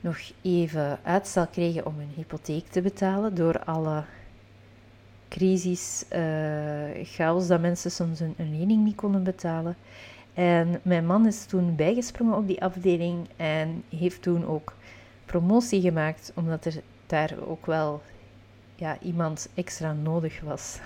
nog 0.00 0.18
even 0.42 0.98
uitstel 1.02 1.46
kregen 1.46 1.86
om 1.86 1.94
hun 1.96 2.12
hypotheek 2.14 2.66
te 2.66 2.80
betalen 2.80 3.34
door 3.34 3.64
alle 3.64 4.04
crisis, 5.28 6.04
uh, 6.12 6.20
chaos, 7.02 7.46
dat 7.46 7.60
mensen 7.60 7.90
soms 7.90 8.20
een, 8.20 8.34
een, 8.36 8.58
lening 8.58 8.84
niet 8.84 8.96
konden 8.96 9.22
betalen. 9.22 9.76
En 10.34 10.80
mijn 10.82 11.06
man 11.06 11.26
is 11.26 11.44
toen 11.44 11.76
bijgesprongen 11.76 12.36
op 12.36 12.46
die 12.46 12.62
afdeling 12.62 13.28
en 13.36 13.82
heeft 13.88 14.22
toen 14.22 14.46
ook 14.46 14.72
promotie 15.30 15.80
gemaakt, 15.80 16.32
omdat 16.34 16.64
er 16.64 16.80
daar 17.06 17.34
ook 17.48 17.66
wel 17.66 18.02
ja, 18.74 18.98
iemand 19.00 19.48
extra 19.54 19.92
nodig 19.92 20.40
was. 20.40 20.78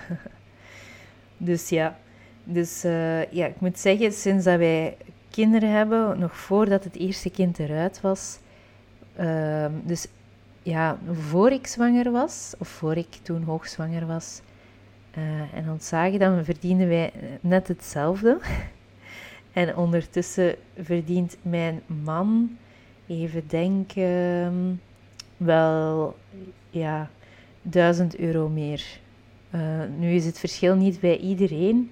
dus 1.37 1.69
ja, 1.69 1.99
dus, 2.45 2.85
uh, 2.85 3.33
ja, 3.33 3.47
ik 3.47 3.61
moet 3.61 3.79
zeggen, 3.79 4.13
sinds 4.13 4.45
dat 4.45 4.59
wij 4.59 4.97
kinderen 5.31 5.71
hebben, 5.71 6.19
nog 6.19 6.37
voordat 6.37 6.85
het 6.85 6.97
eerste 6.97 7.31
kind 7.31 7.59
eruit 7.59 8.01
was, 8.01 8.39
uh, 9.21 9.67
dus 9.83 10.07
ja, 10.63 10.99
voor 11.13 11.51
ik 11.51 11.67
zwanger 11.67 12.11
was, 12.11 12.55
of 12.59 12.69
voor 12.69 12.97
ik 12.97 13.19
toen 13.23 13.43
hoogzwanger 13.43 14.07
was, 14.07 14.41
uh, 15.19 15.55
en 15.55 15.71
ontzagen, 15.71 16.19
dan 16.19 16.45
verdienden 16.45 16.89
wij 16.89 17.13
net 17.41 17.69
hetzelfde. 17.69 18.39
en 19.53 19.77
ondertussen 19.77 20.57
verdient 20.79 21.37
mijn 21.43 21.83
man, 21.87 22.59
even 23.07 23.45
denken, 23.47 24.81
wel 25.37 26.17
ja, 26.71 27.11
1000 27.63 28.19
euro 28.19 28.49
meer. 28.49 28.85
Uh, 29.55 29.83
nu 29.99 30.11
is 30.11 30.25
het 30.25 30.39
verschil 30.39 30.75
niet 30.75 31.01
bij 31.01 31.17
iedereen 31.17 31.91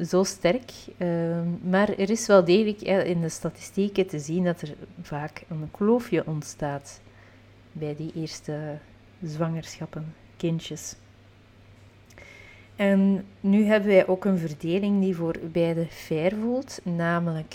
zo 0.00 0.24
sterk, 0.24 0.72
uh, 0.96 1.40
maar 1.62 1.88
er 1.88 2.10
is 2.10 2.26
wel 2.26 2.44
degelijk 2.44 3.06
in 3.06 3.20
de 3.20 3.28
statistieken 3.28 4.06
te 4.06 4.18
zien 4.18 4.44
dat 4.44 4.60
er 4.60 4.74
vaak 5.02 5.44
een 5.48 5.68
kloofje 5.70 6.26
ontstaat 6.26 7.00
bij 7.72 7.96
die 7.96 8.12
eerste 8.14 8.78
zwangerschappen, 9.22 10.14
kindjes. 10.36 10.96
En 12.76 13.24
nu 13.40 13.64
hebben 13.64 13.88
wij 13.88 14.06
ook 14.06 14.24
een 14.24 14.38
verdeling 14.38 15.00
die 15.00 15.16
voor 15.16 15.36
beide 15.52 15.86
fair 15.86 16.34
voelt, 16.40 16.80
namelijk 16.82 17.54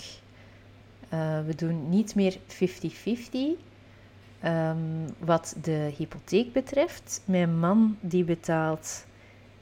uh, 1.12 1.40
we 1.46 1.54
doen 1.54 1.88
niet 1.88 2.14
meer 2.14 2.36
50-50 2.38 3.68
Um, 4.44 5.06
wat 5.18 5.56
de 5.62 5.92
hypotheek 5.96 6.52
betreft, 6.52 7.22
mijn 7.24 7.58
man 7.58 7.96
die 8.00 8.24
betaalt 8.24 9.06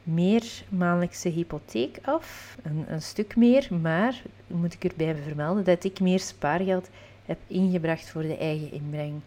meer 0.02 0.64
maandelijkse 0.68 1.28
hypotheek 1.28 1.98
af, 2.02 2.56
een, 2.62 2.84
een, 2.88 3.02
stuk 3.02 3.36
meer, 3.36 3.68
maar 3.80 4.22
moet 4.46 4.74
ik 4.74 4.84
erbij 4.84 5.16
vermelden 5.16 5.64
dat 5.64 5.84
ik 5.84 6.00
meer 6.00 6.20
spaargeld 6.20 6.88
heb 7.24 7.38
ingebracht 7.46 8.10
voor 8.10 8.22
de 8.22 8.36
eigen 8.36 8.72
inbreng. 8.72 9.20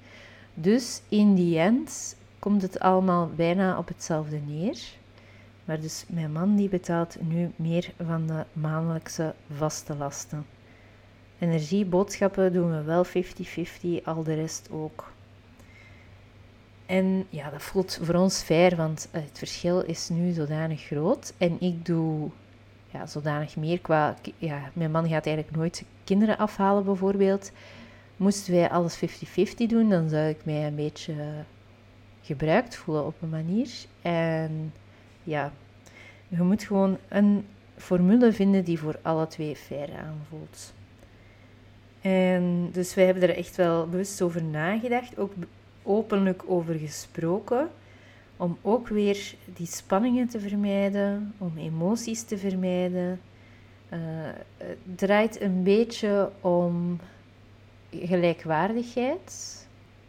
Dus 0.53 1.01
in 1.09 1.35
die 1.35 1.59
end 1.59 2.17
komt 2.39 2.61
het 2.61 2.79
allemaal 2.79 3.29
bijna 3.35 3.77
op 3.77 3.87
hetzelfde 3.87 4.39
neer. 4.47 4.79
Maar 5.65 5.79
dus 5.79 6.05
mijn 6.07 6.31
man 6.31 6.55
die 6.55 6.69
betaalt 6.69 7.17
nu 7.21 7.51
meer 7.55 7.93
van 8.05 8.27
de 8.27 8.43
maandelijkse 8.53 9.33
vaste 9.57 9.95
lasten. 9.95 10.45
Energieboodschappen 11.41 12.53
doen 12.53 12.71
we 12.71 12.83
wel 12.83 13.05
50-50, 13.05 14.03
al 14.03 14.23
de 14.23 14.33
rest 14.33 14.69
ook. 14.71 15.11
En 16.85 17.25
ja, 17.29 17.49
dat 17.49 17.61
voelt 17.61 17.99
voor 18.01 18.15
ons 18.15 18.41
fair, 18.41 18.75
want 18.75 19.07
het 19.11 19.37
verschil 19.37 19.81
is 19.81 20.09
nu 20.09 20.31
zodanig 20.31 20.81
groot. 20.81 21.33
En 21.37 21.61
ik 21.61 21.85
doe 21.85 22.29
ja, 22.91 23.05
zodanig 23.05 23.55
meer 23.55 23.79
qua... 23.79 24.15
Ja, 24.37 24.71
mijn 24.73 24.91
man 24.91 25.07
gaat 25.07 25.25
eigenlijk 25.25 25.55
nooit 25.55 25.83
kinderen 26.03 26.37
afhalen, 26.37 26.83
bijvoorbeeld. 26.83 27.51
Moesten 28.17 28.53
wij 28.53 28.69
alles 28.69 28.99
50-50 28.99 28.99
doen, 29.67 29.89
dan 29.89 30.09
zou 30.09 30.27
ik 30.27 30.45
mij 30.45 30.67
een 30.67 30.75
beetje 30.75 31.13
gebruikt 32.21 32.75
voelen 32.75 33.05
op 33.05 33.21
een 33.21 33.29
manier. 33.29 33.69
En 34.01 34.73
ja, 35.23 35.51
je 36.27 36.43
moet 36.43 36.63
gewoon 36.63 36.97
een 37.07 37.47
formule 37.77 38.33
vinden 38.33 38.63
die 38.63 38.79
voor 38.79 38.99
alle 39.01 39.27
twee 39.27 39.55
fair 39.55 39.89
aanvoelt. 39.97 40.73
En 42.01 42.69
dus 42.71 42.93
wij 42.93 43.05
hebben 43.05 43.23
er 43.23 43.35
echt 43.37 43.55
wel 43.55 43.87
bewust 43.87 44.21
over 44.21 44.43
nagedacht. 44.43 45.17
Ook 45.17 45.33
openlijk 45.83 46.43
over 46.45 46.75
gesproken. 46.75 47.69
Om 48.37 48.57
ook 48.61 48.87
weer 48.87 49.35
die 49.45 49.67
spanningen 49.67 50.27
te 50.27 50.39
vermijden, 50.39 51.33
om 51.37 51.57
emoties 51.57 52.23
te 52.23 52.37
vermijden. 52.37 53.21
Uh, 53.93 53.99
het 54.57 54.77
draait 54.95 55.41
een 55.41 55.63
beetje 55.63 56.31
om 56.41 56.99
gelijkwaardigheid. 57.91 59.57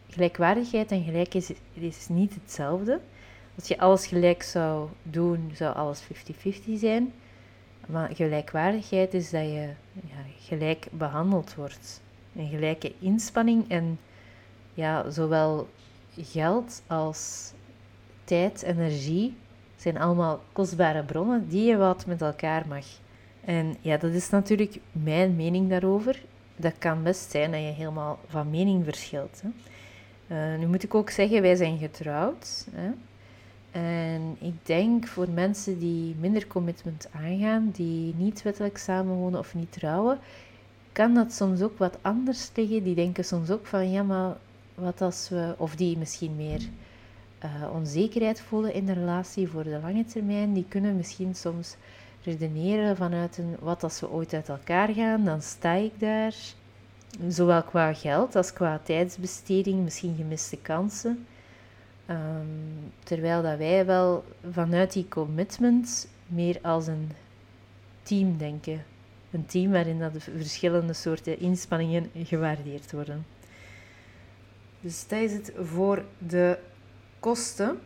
Gelijkwaardigheid 0.08 0.90
en 0.90 1.04
gelijk 1.04 1.34
is, 1.34 1.52
is 1.72 2.08
niet 2.08 2.34
hetzelfde. 2.34 3.00
Als 3.56 3.68
je 3.68 3.78
alles 3.78 4.06
gelijk 4.06 4.42
zou 4.42 4.88
doen, 5.02 5.50
zou 5.54 5.74
alles 5.74 6.02
50-50 6.02 6.06
zijn. 6.74 7.12
Maar 7.86 8.10
gelijkwaardigheid 8.14 9.14
is 9.14 9.30
dat 9.30 9.44
je 9.44 9.68
ja, 9.94 10.24
gelijk 10.40 10.86
behandeld 10.90 11.54
wordt. 11.54 12.00
Een 12.36 12.48
gelijke 12.48 12.92
inspanning 12.98 13.68
en 13.68 13.98
ja, 14.74 15.10
zowel 15.10 15.68
geld 16.16 16.82
als 16.86 17.52
tijd, 18.24 18.62
energie 18.62 19.36
zijn 19.76 19.98
allemaal 19.98 20.40
kostbare 20.52 21.02
bronnen 21.04 21.48
die 21.48 21.64
je 21.64 21.76
wat 21.76 22.06
met 22.06 22.22
elkaar 22.22 22.64
mag. 22.68 22.84
En 23.44 23.76
ja, 23.80 23.96
dat 23.96 24.12
is 24.12 24.30
natuurlijk 24.30 24.78
mijn 24.92 25.36
mening 25.36 25.68
daarover. 25.70 26.22
Dat 26.56 26.74
kan 26.78 27.02
best 27.02 27.30
zijn 27.30 27.50
dat 27.50 27.60
je 27.60 27.66
helemaal 27.66 28.18
van 28.28 28.50
mening 28.50 28.84
verschilt. 28.84 29.42
Hè. 29.42 29.48
Uh, 30.26 30.58
nu 30.58 30.66
moet 30.66 30.82
ik 30.82 30.94
ook 30.94 31.10
zeggen, 31.10 31.42
wij 31.42 31.54
zijn 31.54 31.78
getrouwd. 31.78 32.66
Hè. 32.72 32.90
En 33.72 34.36
ik 34.40 34.54
denk 34.62 35.06
voor 35.06 35.28
mensen 35.30 35.78
die 35.78 36.14
minder 36.20 36.46
commitment 36.46 37.08
aangaan, 37.12 37.70
die 37.72 38.14
niet 38.16 38.42
wettelijk 38.42 38.78
samenwonen 38.78 39.38
of 39.38 39.54
niet 39.54 39.72
trouwen, 39.72 40.18
kan 40.92 41.14
dat 41.14 41.32
soms 41.32 41.62
ook 41.62 41.78
wat 41.78 41.98
anders 42.00 42.50
liggen. 42.54 42.82
Die 42.82 42.94
denken 42.94 43.24
soms 43.24 43.50
ook 43.50 43.66
van, 43.66 43.90
ja, 43.90 44.02
maar 44.02 44.36
wat 44.74 45.00
als 45.00 45.28
we, 45.28 45.54
of 45.56 45.76
die 45.76 45.98
misschien 45.98 46.36
meer 46.36 46.60
uh, 47.44 47.74
onzekerheid 47.74 48.40
voelen 48.40 48.74
in 48.74 48.86
de 48.86 48.92
relatie 48.92 49.48
voor 49.48 49.62
de 49.62 49.78
lange 49.82 50.04
termijn, 50.04 50.52
die 50.52 50.66
kunnen 50.68 50.96
misschien 50.96 51.34
soms 51.34 51.76
redeneren 52.24 52.96
vanuit 52.96 53.38
een 53.38 53.56
wat 53.60 53.82
als 53.82 54.00
we 54.00 54.10
ooit 54.10 54.34
uit 54.34 54.48
elkaar 54.48 54.88
gaan, 54.88 55.24
dan 55.24 55.42
sta 55.42 55.72
ik 55.72 56.00
daar. 56.00 56.34
Zowel 57.28 57.62
qua 57.62 57.94
geld 57.94 58.36
als 58.36 58.52
qua 58.52 58.80
tijdsbesteding, 58.82 59.84
misschien 59.84 60.14
gemiste 60.16 60.56
kansen. 60.56 61.26
Ehm, 62.06 62.46
terwijl 63.04 63.42
dat 63.42 63.58
wij 63.58 63.86
wel 63.86 64.24
vanuit 64.50 64.92
die 64.92 65.08
commitment 65.08 66.08
meer 66.26 66.58
als 66.62 66.86
een 66.86 67.10
team 68.02 68.36
denken. 68.36 68.84
Een 69.30 69.46
team 69.46 69.70
waarin 69.70 69.98
dat 69.98 70.12
de 70.12 70.20
verschillende 70.20 70.92
soorten 70.92 71.38
inspanningen 71.38 72.10
gewaardeerd 72.14 72.92
worden. 72.92 73.26
Dus 74.80 75.08
dat 75.08 75.20
is 75.20 75.32
het 75.32 75.52
voor 75.56 76.04
de 76.18 76.58
kosten. 77.20 77.78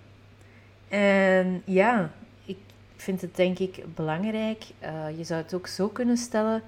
En 0.88 1.62
ja, 1.64 2.10
ik 2.44 2.58
vind 2.96 3.20
het 3.20 3.36
denk 3.36 3.58
ik 3.58 3.84
belangrijk. 3.94 4.64
Uh, 4.82 5.18
je 5.18 5.24
zou 5.24 5.42
het 5.42 5.54
ook 5.54 5.66
zo 5.66 5.88
kunnen 5.88 6.16
stellen. 6.16 6.62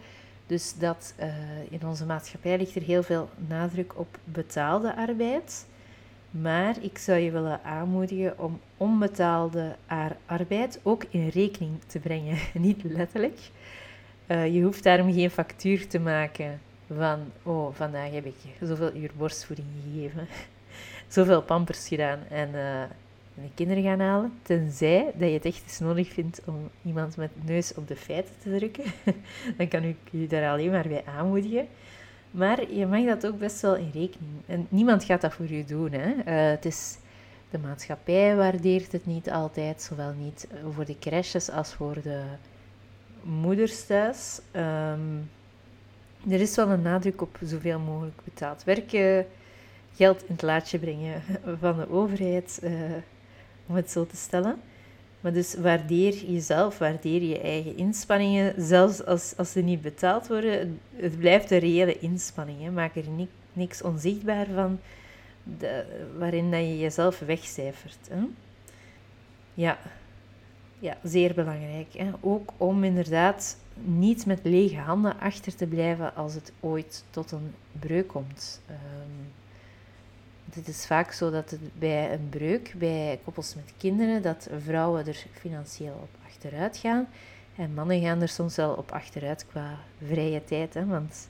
Dus 0.46 0.74
dat 0.78 1.14
uh, 1.20 1.26
in 1.70 1.86
onze 1.86 2.06
maatschappij 2.06 2.58
ligt 2.58 2.74
er 2.74 2.82
heel 2.82 3.02
veel 3.02 3.28
nadruk 3.48 3.98
op 3.98 4.18
betaalde 4.24 4.96
arbeid. 4.96 5.66
Maar 6.30 6.76
ik 6.80 6.98
zou 6.98 7.18
je 7.18 7.30
willen 7.30 7.60
aanmoedigen 7.64 8.38
om 8.38 8.60
onbetaalde 8.76 9.76
arbeid 10.26 10.80
ook 10.82 11.04
in 11.10 11.28
rekening 11.28 11.72
te 11.86 11.98
brengen. 11.98 12.38
Niet 12.54 12.82
letterlijk. 12.82 13.38
Uh, 14.26 14.54
je 14.54 14.62
hoeft 14.62 14.82
daarom 14.82 15.12
geen 15.12 15.30
factuur 15.30 15.86
te 15.86 15.98
maken 15.98 16.60
van, 16.96 17.18
oh, 17.42 17.74
vandaag 17.74 18.10
heb 18.10 18.24
ik 18.24 18.34
zoveel 18.62 18.94
uur 18.94 19.10
borstvoeding 19.16 19.68
gegeven, 19.84 20.26
zoveel 21.08 21.42
pampers 21.42 21.88
gedaan 21.88 22.18
en 22.30 22.48
uh, 22.48 22.82
de 23.34 23.50
kinderen 23.54 23.82
gaan 23.82 24.00
halen. 24.00 24.32
Tenzij 24.42 25.04
dat 25.14 25.28
je 25.28 25.34
het 25.34 25.44
echt 25.44 25.62
eens 25.62 25.78
nodig 25.78 26.08
vindt 26.08 26.40
om 26.44 26.70
iemand 26.84 27.16
met 27.16 27.30
neus 27.44 27.74
op 27.74 27.88
de 27.88 27.96
feiten 27.96 28.34
te 28.42 28.56
drukken. 28.56 28.84
Dan 29.56 29.68
kan 29.68 29.82
ik 29.82 29.96
je 30.10 30.26
daar 30.26 30.50
alleen 30.50 30.70
maar 30.70 30.88
bij 30.88 31.04
aanmoedigen. 31.04 31.68
Maar 32.38 32.72
je 32.72 32.86
mag 32.86 33.04
dat 33.04 33.26
ook 33.26 33.38
best 33.38 33.60
wel 33.60 33.76
in 33.76 33.90
rekening. 33.94 34.32
En 34.46 34.66
niemand 34.68 35.04
gaat 35.04 35.20
dat 35.20 35.32
voor 35.32 35.52
je 35.52 35.64
doen. 35.64 35.92
Hè. 35.92 36.08
Uh, 36.08 36.50
het 36.50 36.64
is, 36.64 36.98
de 37.50 37.58
maatschappij 37.58 38.36
waardeert 38.36 38.92
het 38.92 39.06
niet 39.06 39.30
altijd, 39.30 39.82
zowel 39.82 40.12
niet 40.12 40.48
voor 40.74 40.84
de 40.84 40.98
crèches 40.98 41.50
als 41.50 41.74
voor 41.74 42.02
de 42.02 42.22
moeders 43.22 43.86
thuis. 43.86 44.40
Um, 44.52 45.30
er 46.28 46.40
is 46.40 46.56
wel 46.56 46.68
een 46.68 46.82
nadruk 46.82 47.22
op 47.22 47.38
zoveel 47.44 47.78
mogelijk 47.78 48.20
betaald 48.24 48.64
werken, 48.64 49.26
geld 49.94 50.20
in 50.20 50.32
het 50.32 50.42
laadje 50.42 50.78
brengen 50.78 51.22
van 51.60 51.76
de 51.76 51.90
overheid, 51.90 52.60
uh, 52.62 52.72
om 53.66 53.74
het 53.74 53.90
zo 53.90 54.06
te 54.06 54.16
stellen. 54.16 54.60
Maar 55.20 55.32
dus 55.32 55.54
waardeer 55.54 56.14
jezelf, 56.14 56.78
waardeer 56.78 57.22
je 57.22 57.40
eigen 57.40 57.76
inspanningen, 57.76 58.54
zelfs 58.56 59.04
als, 59.04 59.36
als 59.36 59.52
ze 59.52 59.60
niet 59.60 59.82
betaald 59.82 60.26
worden. 60.26 60.80
Het 60.96 61.18
blijft 61.18 61.50
een 61.50 61.58
reële 61.58 61.98
inspanning. 61.98 62.62
Hè. 62.62 62.70
Maak 62.70 62.96
er 62.96 63.04
niks 63.52 63.82
onzichtbaar 63.82 64.46
van 64.54 64.80
de, 65.58 65.84
waarin 66.18 66.50
dat 66.50 66.60
je 66.60 66.78
jezelf 66.78 67.18
wegcijfert. 67.18 68.08
Hè. 68.10 68.20
Ja. 69.54 69.78
ja, 70.78 70.96
zeer 71.02 71.34
belangrijk. 71.34 71.92
Hè. 71.92 72.10
Ook 72.20 72.52
om 72.56 72.84
inderdaad 72.84 73.56
niet 73.74 74.26
met 74.26 74.40
lege 74.42 74.76
handen 74.76 75.20
achter 75.20 75.54
te 75.54 75.66
blijven 75.66 76.14
als 76.14 76.34
het 76.34 76.52
ooit 76.60 77.04
tot 77.10 77.30
een 77.30 77.54
breuk 77.72 78.08
komt. 78.08 78.60
Um, 78.70 79.32
het 80.54 80.68
is 80.68 80.86
vaak 80.86 81.12
zo 81.12 81.30
dat 81.30 81.50
het 81.50 81.78
bij 81.78 82.12
een 82.12 82.28
breuk, 82.28 82.74
bij 82.76 83.20
koppels 83.24 83.54
met 83.54 83.72
kinderen, 83.76 84.22
dat 84.22 84.48
vrouwen 84.64 85.06
er 85.06 85.24
financieel 85.32 85.98
op 86.02 86.08
achteruit 86.26 86.76
gaan. 86.76 87.08
En 87.56 87.74
mannen 87.74 88.00
gaan 88.00 88.20
er 88.20 88.28
soms 88.28 88.56
wel 88.56 88.74
op 88.74 88.92
achteruit 88.92 89.46
qua 89.46 89.78
vrije 90.06 90.44
tijd. 90.44 90.74
Hè, 90.74 90.86
want 90.86 91.28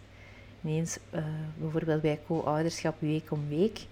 ineens, 0.63 0.99
uh, 1.15 1.25
bijvoorbeeld 1.57 2.03
bij 2.03 2.21
co-ouderschap 2.27 3.01
week 3.01 3.31
om 3.31 3.49
week, 3.49 3.87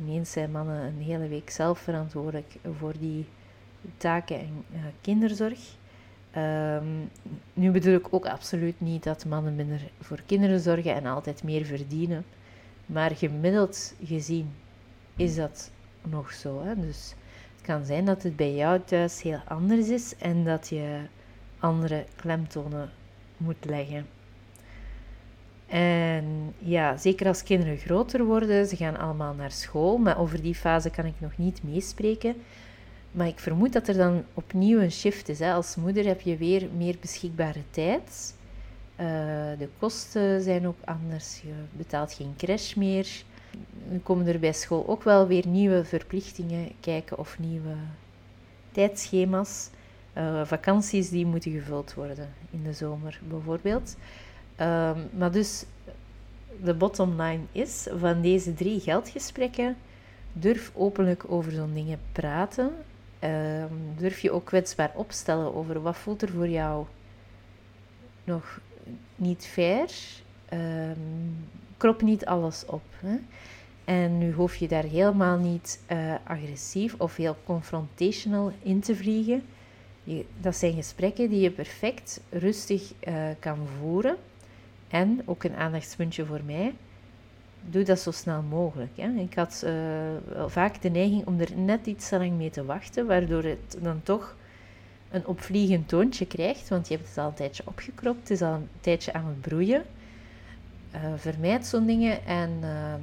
ineens 0.00 0.32
zijn 0.32 0.50
mannen 0.50 0.82
een 0.82 1.02
hele 1.02 1.28
week 1.28 1.50
zelf 1.50 1.78
verantwoordelijk 1.78 2.54
voor 2.78 2.92
die 2.98 3.26
taken 3.96 4.38
en 4.38 4.64
uh, 4.72 4.80
kinderzorg. 5.00 5.58
Um, 6.36 7.10
nu 7.52 7.70
bedoel 7.70 7.94
ik 7.94 8.06
ook 8.10 8.26
absoluut 8.26 8.80
niet 8.80 9.02
dat 9.02 9.24
mannen 9.24 9.54
minder 9.54 9.80
voor 10.00 10.20
kinderen 10.26 10.60
zorgen 10.60 10.94
en 10.94 11.06
altijd 11.06 11.42
meer 11.42 11.64
verdienen. 11.64 12.24
Maar 12.86 13.10
gemiddeld 13.10 13.94
gezien 14.04 14.52
is 15.16 15.34
dat 15.34 15.70
nog 16.02 16.32
zo. 16.32 16.62
Hè? 16.62 16.80
Dus 16.80 17.14
het 17.56 17.66
kan 17.66 17.84
zijn 17.84 18.04
dat 18.04 18.22
het 18.22 18.36
bij 18.36 18.54
jou 18.54 18.80
thuis 18.84 19.22
heel 19.22 19.40
anders 19.48 19.88
is 19.88 20.16
en 20.16 20.44
dat 20.44 20.68
je 20.68 20.98
andere 21.58 22.04
klemtonen 22.16 22.90
moet 23.36 23.64
leggen. 23.64 24.06
En 25.66 26.54
ja, 26.58 26.96
zeker 26.96 27.26
als 27.26 27.42
kinderen 27.42 27.76
groter 27.76 28.24
worden, 28.24 28.66
ze 28.66 28.76
gaan 28.76 28.98
allemaal 28.98 29.34
naar 29.34 29.50
school, 29.50 29.96
maar 29.96 30.18
over 30.18 30.42
die 30.42 30.54
fase 30.54 30.90
kan 30.90 31.04
ik 31.04 31.14
nog 31.18 31.36
niet 31.36 31.62
meespreken. 31.62 32.34
Maar 33.10 33.26
ik 33.26 33.38
vermoed 33.38 33.72
dat 33.72 33.88
er 33.88 33.96
dan 33.96 34.24
opnieuw 34.34 34.80
een 34.80 34.92
shift 34.92 35.28
is. 35.28 35.38
Hè. 35.38 35.52
Als 35.52 35.76
moeder 35.76 36.04
heb 36.04 36.20
je 36.20 36.36
weer 36.36 36.68
meer 36.76 36.96
beschikbare 37.00 37.62
tijd. 37.70 38.34
Uh, 39.00 39.06
de 39.58 39.68
kosten 39.78 40.42
zijn 40.42 40.66
ook 40.66 40.78
anders. 40.84 41.40
Je 41.40 41.52
betaalt 41.72 42.12
geen 42.12 42.34
crash 42.36 42.74
meer. 42.74 43.24
Komen 44.02 44.26
er 44.26 44.38
bij 44.38 44.52
school 44.52 44.88
ook 44.88 45.02
wel 45.02 45.26
weer 45.26 45.46
nieuwe 45.46 45.84
verplichtingen 45.84 46.70
kijken 46.80 47.18
of 47.18 47.38
nieuwe 47.38 47.74
tijdschema's. 48.72 49.70
Uh, 50.16 50.44
vakanties 50.44 51.08
die 51.08 51.26
moeten 51.26 51.52
gevuld 51.52 51.94
worden 51.94 52.28
in 52.50 52.62
de 52.62 52.72
zomer 52.72 53.20
bijvoorbeeld. 53.28 53.96
Uh, 54.60 54.90
maar 55.16 55.32
dus 55.32 55.64
de 56.62 56.74
bottom 56.74 57.20
line 57.20 57.42
is 57.52 57.86
van 57.98 58.20
deze 58.20 58.54
drie 58.54 58.80
geldgesprekken 58.80 59.76
durf 60.32 60.72
openlijk 60.74 61.24
over 61.28 61.52
zo'n 61.52 61.74
dingen 61.74 62.00
praten. 62.12 62.72
Ehm, 63.18 63.74
durf 63.96 64.20
je 64.20 64.30
ook 64.30 64.44
kwetsbaar 64.44 64.92
opstellen 64.94 65.54
over 65.54 65.82
wat 65.82 65.96
voelt 65.96 66.22
er 66.22 66.28
voor 66.28 66.48
jou 66.48 66.86
nog 68.24 68.60
niet 69.16 69.46
fair. 69.46 69.90
Um, 70.52 71.48
krop 71.84 72.02
niet 72.02 72.26
alles 72.26 72.64
op. 72.66 72.82
Hè? 72.96 73.16
En 73.84 74.18
nu 74.18 74.32
hoef 74.32 74.56
je 74.56 74.68
daar 74.68 74.82
helemaal 74.82 75.38
niet 75.38 75.80
uh, 75.92 76.14
agressief 76.24 76.94
of 76.98 77.16
heel 77.16 77.36
confrontational 77.44 78.52
in 78.62 78.80
te 78.80 78.96
vliegen. 78.96 79.42
Je, 80.04 80.24
dat 80.40 80.56
zijn 80.56 80.74
gesprekken 80.74 81.28
die 81.28 81.40
je 81.40 81.50
perfect 81.50 82.20
rustig 82.30 82.92
uh, 83.08 83.14
kan 83.38 83.58
voeren. 83.80 84.16
En 84.88 85.22
ook 85.24 85.44
een 85.44 85.54
aandachtspuntje 85.54 86.26
voor 86.26 86.40
mij 86.46 86.74
doe 87.70 87.82
dat 87.82 88.00
zo 88.00 88.10
snel 88.10 88.42
mogelijk. 88.42 88.96
Hè. 88.96 89.08
Ik 89.08 89.34
had 89.34 89.62
uh, 89.64 89.72
vaak 90.46 90.82
de 90.82 90.90
neiging 90.90 91.26
om 91.26 91.40
er 91.40 91.56
net 91.56 91.86
iets 91.86 92.08
te 92.08 92.18
lang 92.18 92.32
mee 92.32 92.50
te 92.50 92.64
wachten, 92.64 93.06
waardoor 93.06 93.42
het 93.42 93.78
dan 93.80 94.00
toch 94.02 94.36
een 95.10 95.26
opvliegend 95.26 95.88
toontje 95.88 96.26
krijgt, 96.26 96.68
want 96.68 96.88
je 96.88 96.94
hebt 96.94 97.08
het 97.08 97.18
al 97.18 97.26
een 97.26 97.34
tijdje 97.34 97.62
opgekropt, 97.66 98.20
het 98.20 98.30
is 98.30 98.42
al 98.42 98.52
een 98.52 98.68
tijdje 98.80 99.12
aan 99.12 99.26
het 99.26 99.40
broeien. 99.40 99.84
Uh, 100.94 101.00
vermijd 101.16 101.66
zo'n 101.66 101.86
dingen 101.86 102.26
en 102.26 102.50
uh, 102.62 102.94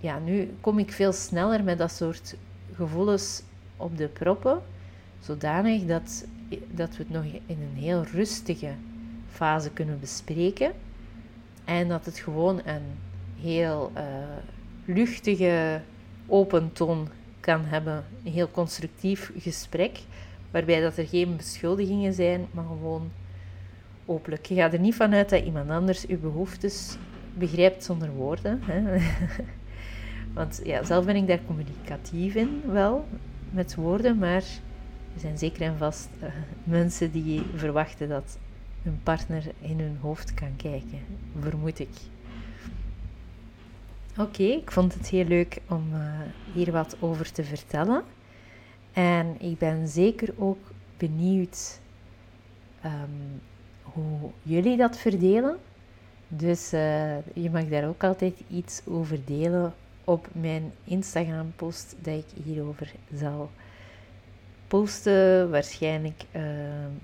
ja, 0.00 0.18
nu 0.18 0.56
kom 0.60 0.78
ik 0.78 0.92
veel 0.92 1.12
sneller 1.12 1.64
met 1.64 1.78
dat 1.78 1.92
soort 1.92 2.36
gevoelens 2.74 3.42
op 3.76 3.98
de 3.98 4.08
proppen, 4.08 4.62
zodanig 5.20 5.86
dat, 5.86 6.24
dat 6.70 6.96
we 6.96 7.02
het 7.02 7.10
nog 7.10 7.24
in 7.24 7.58
een 7.62 7.82
heel 7.82 8.04
rustige 8.12 8.70
fase 9.30 9.70
kunnen 9.70 10.00
bespreken 10.00 10.72
en 11.64 11.88
dat 11.88 12.04
het 12.04 12.18
gewoon 12.18 12.60
een 12.64 12.82
heel 13.40 13.92
uh, 13.96 14.02
luchtige, 14.84 15.80
open 16.26 16.72
toon 16.72 17.08
kan 17.40 17.64
hebben. 17.64 18.04
Een 18.24 18.32
heel 18.32 18.50
constructief 18.50 19.32
gesprek, 19.38 20.00
waarbij 20.50 20.80
dat 20.80 20.96
er 20.96 21.06
geen 21.06 21.36
beschuldigingen 21.36 22.12
zijn, 22.12 22.46
maar 22.50 22.64
gewoon 22.64 23.10
openlijk. 24.04 24.46
Je 24.46 24.54
gaat 24.54 24.72
er 24.72 24.78
niet 24.80 24.94
vanuit 24.94 25.28
dat 25.28 25.44
iemand 25.44 25.70
anders 25.70 26.02
je 26.02 26.16
behoeftes 26.16 26.96
begrijpt 27.34 27.84
zonder 27.84 28.10
woorden. 28.10 28.60
Hè? 28.62 28.98
Want 30.34 30.60
ja, 30.64 30.84
zelf 30.84 31.04
ben 31.04 31.16
ik 31.16 31.26
daar 31.26 31.44
communicatief 31.46 32.34
in, 32.34 32.62
wel, 32.66 33.08
met 33.50 33.74
woorden, 33.74 34.18
maar 34.18 34.42
er 35.14 35.20
zijn 35.20 35.38
zeker 35.38 35.62
en 35.62 35.78
vast 35.78 36.08
uh, 36.22 36.28
mensen 36.64 37.10
die 37.10 37.42
verwachten 37.54 38.08
dat 38.08 38.38
hun 38.82 39.00
partner 39.02 39.44
in 39.60 39.80
hun 39.80 39.98
hoofd 40.00 40.34
kan 40.34 40.56
kijken, 40.56 40.98
vermoed 41.40 41.78
ik. 41.78 41.88
Oké, 44.18 44.42
ik 44.42 44.70
vond 44.70 44.94
het 44.94 45.08
heel 45.08 45.24
leuk 45.24 45.60
om 45.68 45.84
uh, 45.92 46.20
hier 46.52 46.72
wat 46.72 46.96
over 47.00 47.32
te 47.32 47.44
vertellen. 47.44 48.02
En 48.92 49.36
ik 49.40 49.58
ben 49.58 49.88
zeker 49.88 50.34
ook 50.36 50.58
benieuwd 50.96 51.80
um, 52.84 53.40
hoe 53.82 54.30
jullie 54.42 54.76
dat 54.76 54.98
verdelen. 54.98 55.58
Dus 56.28 56.72
uh, 56.72 57.16
je 57.34 57.50
mag 57.50 57.64
daar 57.64 57.88
ook 57.88 58.04
altijd 58.04 58.34
iets 58.50 58.82
over 58.86 59.18
delen 59.24 59.74
op 60.04 60.28
mijn 60.32 60.72
Instagram-post 60.84 61.94
dat 62.02 62.14
ik 62.14 62.44
hierover 62.44 62.92
zal 63.14 63.50
posten. 64.66 65.50
Waarschijnlijk, 65.50 66.24
uh, 66.32 66.42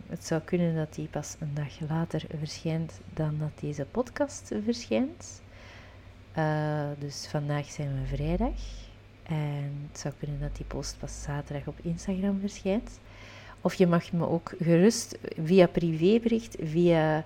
het 0.09 0.25
zou 0.25 0.41
kunnen 0.41 0.75
dat 0.77 0.95
die 0.95 1.09
pas 1.09 1.37
een 1.39 1.55
dag 1.55 1.89
later 1.89 2.25
verschijnt 2.39 3.01
dan 3.15 3.37
dat 3.39 3.61
deze 3.61 3.85
podcast 3.91 4.53
verschijnt. 4.65 5.43
Uh, 6.39 6.83
dus 6.99 7.27
vandaag 7.27 7.71
zijn 7.71 7.89
we 7.89 8.17
vrijdag. 8.17 8.61
En 9.23 9.89
het 9.89 9.99
zou 9.99 10.15
kunnen 10.19 10.41
dat 10.41 10.57
die 10.57 10.65
post 10.67 10.99
pas 10.99 11.23
zaterdag 11.23 11.67
op 11.67 11.79
Instagram 11.83 12.41
verschijnt. 12.41 13.01
Of 13.61 13.75
je 13.75 13.87
mag 13.87 14.13
me 14.13 14.29
ook 14.29 14.53
gerust 14.61 15.19
via 15.45 15.67
privébericht, 15.67 16.57
via 16.63 17.25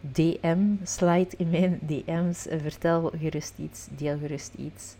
DM, 0.00 0.58
slide 0.82 1.28
in 1.36 1.50
mijn 1.50 1.78
DM's, 1.86 2.46
vertel 2.48 3.12
gerust 3.18 3.52
iets, 3.58 3.86
deel 3.96 4.18
gerust 4.18 4.52
iets. 4.54 4.94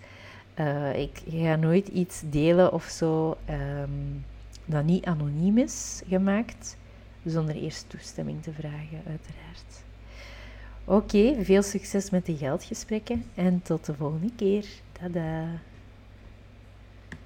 Uh, 0.59 0.99
ik 0.99 1.22
ga 1.28 1.57
nooit 1.57 1.88
iets 1.88 2.22
delen 2.24 2.72
of 2.72 2.84
zo 2.84 3.36
um, 3.51 4.24
dat 4.64 4.84
niet 4.84 5.05
anoniem 5.05 5.59
is 5.59 6.03
gemaakt, 6.09 6.76
zonder 7.24 7.55
eerst 7.55 7.84
toestemming 7.88 8.42
te 8.42 8.53
vragen, 8.53 9.03
uiteraard. 9.07 9.84
Oké, 10.84 11.44
veel 11.44 11.62
succes 11.62 12.11
met 12.11 12.26
de 12.26 12.36
geldgesprekken 12.36 13.24
en 13.34 13.62
tot 13.62 13.86
de 13.86 13.94
volgende 13.94 14.30
keer. 14.36 14.66
Tada! 14.92 15.49